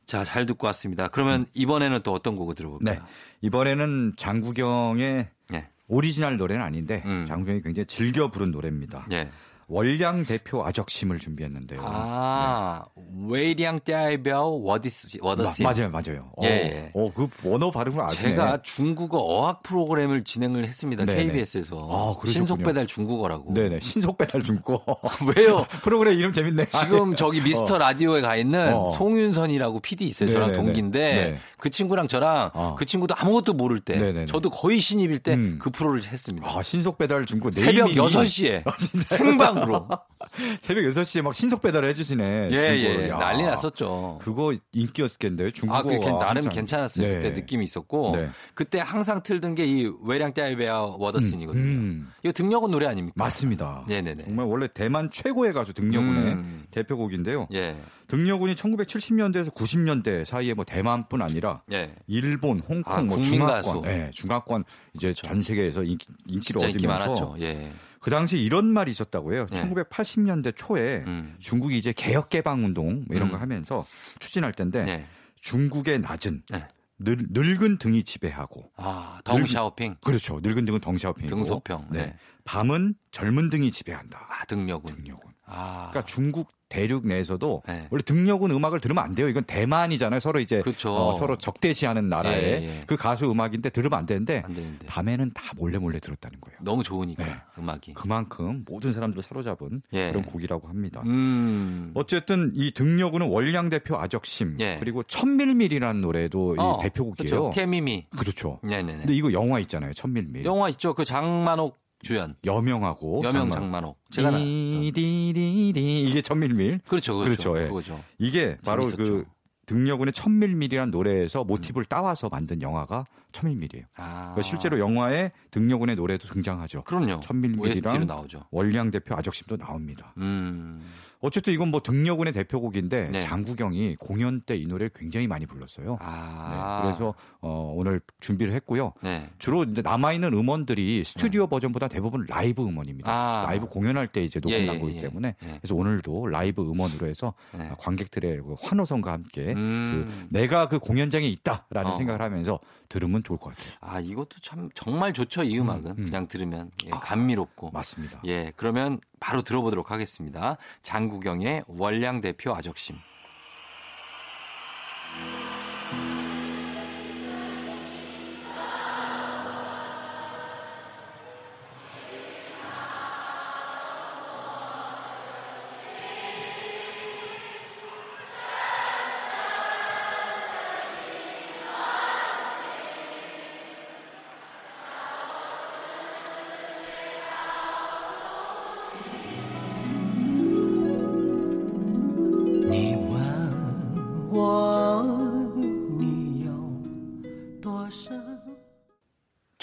[0.07, 1.09] 자, 잘 듣고 왔습니다.
[1.09, 2.95] 그러면 이번에는 또 어떤 곡을 들어볼까요?
[2.95, 3.01] 네.
[3.41, 5.69] 이번에는 장국영의 네.
[5.89, 7.25] 오리지널 노래는 아닌데 음.
[7.27, 9.07] 장국영이 굉장히 즐겨 부른 노래입니다.
[9.13, 9.29] 예.
[9.77, 11.81] 월량 대표 아적심을 준비했는데요.
[11.83, 12.85] 아,
[13.27, 15.63] 月亮代表我的心, 我的心.
[15.63, 16.31] 마- 맞아요, 맞아요.
[16.43, 16.91] 예, 예.
[16.95, 18.23] 어, 어, 그 원어 발음을 아시네.
[18.31, 21.07] 제가 중국어 어학 프로그램을 진행을 했습니다.
[21.07, 21.25] 네네.
[21.25, 21.77] KBS에서.
[21.79, 22.33] 아, 그러셨군요.
[22.33, 23.55] 신속 배달 중국어라고.
[23.55, 24.83] 네네 신속 배달 중국어.
[25.37, 25.65] 왜요?
[25.83, 26.67] 프로그램 이름 재밌네.
[26.67, 28.89] 지금 저기 미스터 라디오에 가 있는 어.
[28.89, 30.31] 송윤선이라고 PD 있어요.
[30.31, 30.65] 저랑 네네네.
[30.65, 31.39] 동기인데 네.
[31.57, 32.75] 그 친구랑 저랑 어.
[32.79, 34.27] 그 친구도 아무것도 모를 때 네네네.
[34.27, 35.59] 저도 거의 신입일 때그 음.
[35.73, 36.47] 프로를 했습니다.
[36.51, 38.73] 아, 신속 배달 중고 새벽 네이밍이- 6시에 아?
[39.07, 39.89] 생방 으로.
[40.61, 42.49] 새벽 6시에 막 신속 배달을 해주시네.
[42.53, 42.57] 예.
[42.57, 43.09] 예.
[43.09, 43.17] 야.
[43.19, 44.21] 난리 났었죠.
[44.23, 45.51] 그거 인기였겠는데요.
[45.51, 45.79] 중국어.
[45.79, 47.07] 아, 그 나름 괜찮았어요.
[47.07, 47.15] 네.
[47.17, 48.17] 그때 느낌이 있었고.
[48.17, 48.29] 네.
[48.55, 51.63] 그때 항상 틀던 게 이 외량 떼아이베아 워더슨이거든요.
[51.63, 52.13] 음.
[52.23, 53.15] 이거 등려군 노래 아닙니까?
[53.17, 53.85] 맞습니다.
[53.89, 54.25] 네네네.
[54.25, 56.65] 정말 원래 대만 최고의 가수 등려군의 음.
[56.71, 57.49] 대표곡인데요.
[57.55, 57.77] 예.
[58.09, 61.95] 등려군이 1970년대에서 90년대 사이에 뭐 대만뿐 아니라 예.
[62.07, 63.85] 일본, 홍콩, 아, 뭐 중화권.
[63.87, 67.37] 예, 중화권 이제 전 세계에서 인기, 인기를 진짜 인기 얻으면서 많았죠.
[67.41, 67.73] 예.
[68.03, 69.47] 그 당시 이런 말이 있었다고 해요.
[69.51, 69.63] 네.
[69.63, 71.37] 1980년대 초에 음.
[71.39, 73.31] 중국이 이제 개혁 개방 운동 뭐 이런 음.
[73.31, 73.87] 걸 하면서
[74.19, 75.07] 추진할 때인데 네.
[75.41, 76.67] 중국의 낮은 네.
[76.99, 79.97] 늙, 늙은 등이 지배하고 아, 덩샤오핑.
[80.05, 80.41] 그렇죠.
[80.43, 81.89] 늙은 등은 덩샤오핑이고 병소평.
[81.91, 82.07] 네.
[82.07, 82.17] 네.
[82.45, 84.27] 밤은 젊은 등이 지배한다.
[84.29, 84.97] 아, 등려군.
[84.97, 85.33] 등려군.
[85.47, 85.91] 아.
[85.91, 87.87] 그러니까 중국 대륙 내에서도 네.
[87.91, 89.29] 원래 등려군 음악을 들으면 안 돼요.
[89.29, 90.21] 이건 대만이잖아요.
[90.21, 90.91] 서로 이제 그렇죠.
[90.91, 92.85] 어, 서로 적대시하는 나라에 예, 예.
[92.87, 94.87] 그 가수 음악인데 들으면 안 되는데 안 되는데.
[94.87, 96.59] 밤에는 다 몰래 몰래 들었다는 거예요.
[96.63, 97.35] 너무 좋으니까 네.
[97.59, 97.93] 음악이.
[97.93, 100.09] 그만큼 모든 사람들을 사로잡은 예.
[100.09, 101.03] 그런 곡이라고 합니다.
[101.05, 101.91] 음.
[101.93, 104.79] 어쨌든 이 등려군은 월량 대표 아적심 예.
[104.81, 107.15] 그리고 천밀밀이라는 노래도 어, 이 대표곡이에요.
[107.17, 107.51] 그렇죠.
[107.53, 108.07] 태미미.
[108.17, 108.61] 그렇죠.
[108.63, 108.99] 네네네.
[109.01, 109.93] 근데 이거 영화 있잖아요.
[109.93, 110.47] 천밀밀.
[110.47, 110.95] 영화 있죠.
[110.95, 112.35] 그 장만옥 주연.
[112.45, 113.59] 여명하고 여명 장만.
[113.59, 113.99] 장만옥.
[114.11, 116.81] 제가 나- 디디디디 이게 천밀밀.
[116.87, 117.17] 그렇죠.
[117.19, 117.53] 그렇죠.
[117.53, 117.69] 그렇죠, 예.
[117.69, 118.01] 그거죠.
[118.19, 119.05] 이게 바로 재밌었죠.
[119.13, 119.25] 그
[119.67, 123.87] 등려군의 천밀밀이라는 노래에서 모티브를 따와서 만든 영화가 천밀밀이에요.
[123.97, 124.21] 아.
[124.23, 126.83] 그러니까 실제로 영화에 등려군의 노래도 등장하죠.
[126.83, 127.21] 그럼요.
[127.21, 128.45] 천밀밀이랑 OST로 나오죠.
[128.51, 130.13] 월량 대표 아적심도 나옵니다.
[130.19, 130.83] 음.
[131.23, 133.21] 어쨌든 이건 뭐 등려군의 대표곡인데 네.
[133.23, 135.99] 장국영이 공연 때 이 노래를 굉장히 많이 불렀어요.
[136.01, 136.83] 아.
[136.83, 138.93] 네, 그래서 어, 오늘 준비를 했고요.
[139.03, 139.29] 네.
[139.39, 143.11] 주로 남아 있는 음원들이 스튜디오 버전보다 대부분 라이브 음원입니다.
[143.11, 143.47] 아.
[143.47, 145.01] 라이브 공연할 때 이제 녹음 예, 난 예, 거기 예.
[145.03, 145.59] 때문에 예.
[145.61, 147.69] 그래서 오늘도 라이브 음원으로 해서 네.
[147.71, 150.29] 아, 관객들의 그 환호성과 함께 음.
[150.31, 151.95] 그 내가 그 공연장에 있다라는 어.
[151.95, 152.61] 생각을 하면서
[152.93, 153.75] 들으면 좋을 것 같아요.
[153.81, 155.43] 아, 이것도 참 정말 좋죠.
[155.45, 156.05] 이 음악은 음, 음.
[156.05, 157.71] 그냥 들으면 예, 감미롭고.
[157.71, 158.21] 맞습니다.
[158.27, 160.59] 예, 그러면 바로 들어보도록 하겠습니다.
[160.83, 162.97] 장국영의 월량 대표 아적심.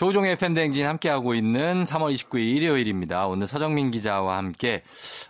[0.09, 3.27] 조종의 팬댕진 함께하고 있는 3월 29일 일요일입니다.
[3.27, 4.81] 오늘 서정민 기자와 함께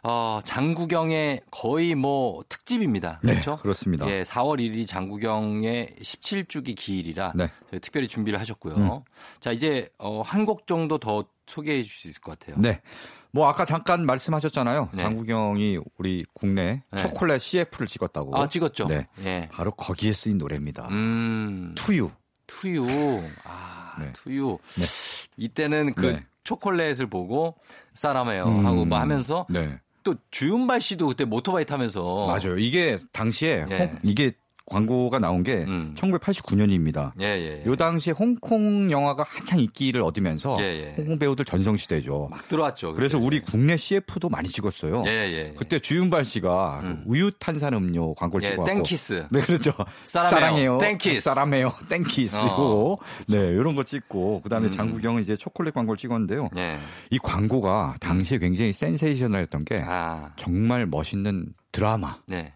[0.04, 3.20] 어, 장국영의 거의 뭐 특집입니다.
[3.22, 3.58] 네, 그렇죠?
[3.58, 4.10] 그렇습니다.
[4.10, 7.50] 예, 4월 1일이 장국영의 17주기 기일이라 네.
[7.82, 8.76] 특별히 준비를 하셨고요.
[8.76, 8.90] 음.
[9.42, 12.56] 자, 이제 어, 한 곡 정도 더 소개해 주실 수 있을 것 같아요.
[12.58, 12.80] 네.
[13.32, 14.92] 뭐 아까 잠깐 말씀하셨잖아요.
[14.94, 15.04] 네.
[15.04, 17.02] 장국영이 우리 국내 네.
[17.02, 18.38] 초콜릿 CF를 찍었다고.
[18.38, 18.88] 아, 찍었죠?
[18.88, 19.08] 네.
[19.26, 19.50] 예.
[19.52, 20.88] 바로 거기에 쓰인 노래입니다.
[20.90, 21.74] 음.
[21.76, 22.10] 투유.
[22.48, 22.88] 투유.
[23.44, 24.12] 아, 네.
[24.14, 24.58] 투유.
[24.78, 24.86] 네.
[25.38, 26.26] 이때는 그 네.
[26.44, 27.56] 초콜릿을 보고
[27.94, 28.66] 사랑이에요 음.
[28.66, 29.80] 하고 뭐 하면서 네.
[30.04, 32.58] 또 주윤발 씨도 그때 오토바이 타면서 맞아요.
[32.58, 33.76] 이게 당시에 예.
[33.78, 34.32] 홍- 이게
[34.70, 35.94] 광고가 나온 게 음.
[35.98, 37.12] 1989년입니다.
[37.20, 37.62] 예, 예.
[37.62, 37.66] 예.
[37.66, 40.94] 요 당시에 홍콩 영화가 한창 인기를 얻으면서 예, 예.
[40.98, 42.30] 홍콩 배우들 전성시대죠.
[42.32, 42.94] 막 들어왔죠.
[42.94, 43.26] 그래서 그때.
[43.26, 45.04] 우리 국내 CF도 많이 찍었어요.
[45.08, 45.54] 예, 예.
[45.58, 47.04] 그때 주윤발 씨가 음.
[47.04, 49.28] 그 우유 탄산 음료 광고를 예, 찍고 왔고 밀키스.
[49.32, 49.74] 네, 그렇죠.
[50.04, 50.78] 사랑해요.
[50.80, 51.22] 땡키스.
[51.22, 51.74] 사랑해요.
[51.90, 52.94] 땡키스고.
[52.94, 52.98] 어,
[53.28, 54.72] 네, 이런 거 찍고 그다음에 음.
[54.72, 56.50] 장국영은 이제 초콜릿 광고를 찍었는데요.
[56.58, 56.78] 예.
[57.10, 60.32] 이 광고가 당시에 굉장히 센세이셔널했던 게 아.
[60.36, 62.54] 정말 멋있는 드라마처럼 네.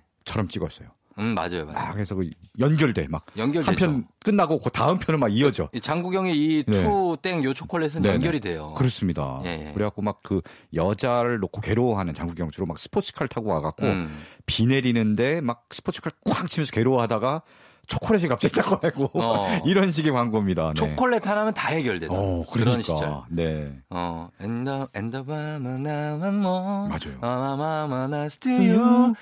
[0.49, 0.89] 찍었어요.
[1.19, 1.65] 음, 맞아요.
[1.65, 1.77] 맞아요.
[1.77, 3.69] 아, 그래서 그 연결돼 막 연결되죠.
[3.69, 5.69] 한편 끝나고 그 다음 편은 막 이어져.
[5.73, 6.83] 이 장국영의 이 네.
[6.83, 8.15] 투땡요 초콜릿은 네네.
[8.15, 8.73] 연결이 돼요.
[8.75, 9.41] 그렇습니다.
[9.45, 9.73] 예, 예.
[9.73, 10.41] 그래갖고 막 그
[10.73, 14.23] 여자를 놓고 괴로워하는 장국영 주로 막 스포츠카를 타고 와갖고 음.
[14.45, 17.41] 비 내리는데 막 스포츠카를 꽉 치면서 괴로워하다가
[17.87, 19.47] 초콜릿이 갑자기 딱 와고 어.
[19.65, 20.69] 이런 식의 광고입니다.
[20.69, 20.73] 네.
[20.73, 22.13] 초콜릿 하나면 다 해결되다.
[22.13, 22.81] 어, 그런 그러니까.
[22.81, 23.21] 시절.
[23.29, 23.73] 네.
[23.89, 26.87] 어, and the, and the mama, mama, mo.
[26.87, 27.17] 맞아요.
[27.21, 29.13] Mama, mama, nice to you.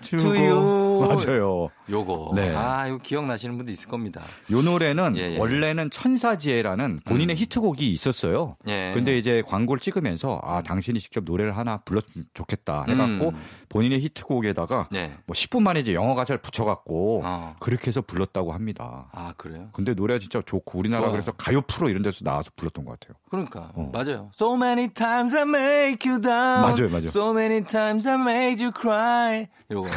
[0.00, 1.08] to you.
[1.08, 1.68] 맞아요.
[1.90, 2.32] 요거.
[2.36, 2.54] 네.
[2.54, 4.22] 아, 이거 기억나시는 분도 있을 겁니다.
[4.50, 5.38] 요 노래는 예, 예.
[5.38, 7.38] 원래는 천사지혜라는 본인의 음.
[7.38, 8.56] 히트곡이 있었어요.
[8.68, 8.92] 예.
[8.94, 13.36] 근데 이제 광고를 찍으면서 아 당신이 직접 노래를 하나 불렀으면 좋겠다 해갖고 음.
[13.68, 15.14] 본인의 히트곡에다가 네.
[15.26, 17.56] 뭐 10분 만에 이제 영어 가 사를 붙여갖고 어.
[17.60, 19.08] 그렇게 해서 불렀다고 합니다.
[19.12, 19.68] 아, 그래요?
[19.72, 21.12] 근데 노래가 진짜 좋고 우리나라 좋아요.
[21.12, 23.16] 그래서 가요 프로 이런 데서 나와서 불렀던 것 같아요.
[23.30, 23.90] 그러니까 어.
[23.92, 24.30] 맞아요.
[24.34, 26.62] So many times I make you down.
[26.62, 27.04] 맞아요, 맞아요.
[27.04, 29.46] So many times I made you cry.
[29.68, 29.88] 이러고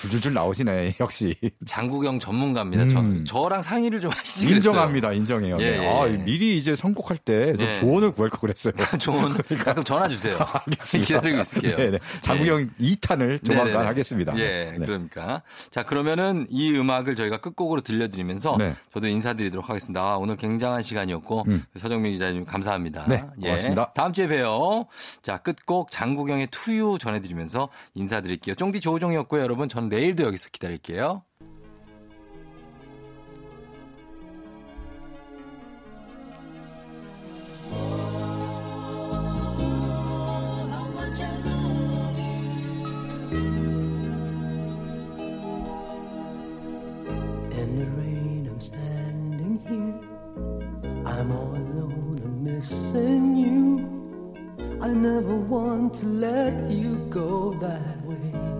[0.00, 2.88] 줄줄줄 나오시네 역시 장국영 전문가입니다.
[2.88, 3.24] 저, 음.
[3.24, 4.72] 저랑 상의를 좀 하시지 그랬어요.
[4.72, 5.56] 인정합니다, 인정해요.
[5.60, 5.84] 예, 네.
[5.84, 6.16] 예, 아, 예.
[6.16, 7.80] 미리 이제 선곡할 때좀 예.
[7.80, 8.72] 조언을 구할 걸 그랬어요.
[8.98, 9.28] 좋은
[9.64, 10.36] 가끔 전화 주세요.
[10.66, 11.06] 알겠습니다.
[11.06, 11.76] 기다리고 있을게요.
[11.76, 11.98] 네네.
[12.22, 13.86] 장국영 2탄을 조만간.
[13.86, 14.36] 하겠습니다.
[14.38, 14.86] 예, 네.
[14.86, 15.42] 그러니까.
[15.70, 18.74] 자, 그러면은 이 음악을 저희가 끝곡으로 들려드리면서 네.
[18.92, 20.00] 저도 인사드리도록 하겠습니다.
[20.00, 21.64] 아, 오늘 굉장한 시간이었고 음.
[21.76, 23.06] 서정민 기자님 감사합니다.
[23.08, 23.82] 네, 고맙습니다.
[23.82, 24.86] 예, 다음 주에 봬요.
[25.22, 28.54] 자, 끝곡 장국영의 투유 전해드리면서 인사드릴게요.
[28.54, 29.42] 쫑디 조우종이었고요.
[29.42, 31.22] 여러분, 저는 내일도 여기서 기다릴게요.
[54.94, 58.51] Never want to let you go that way.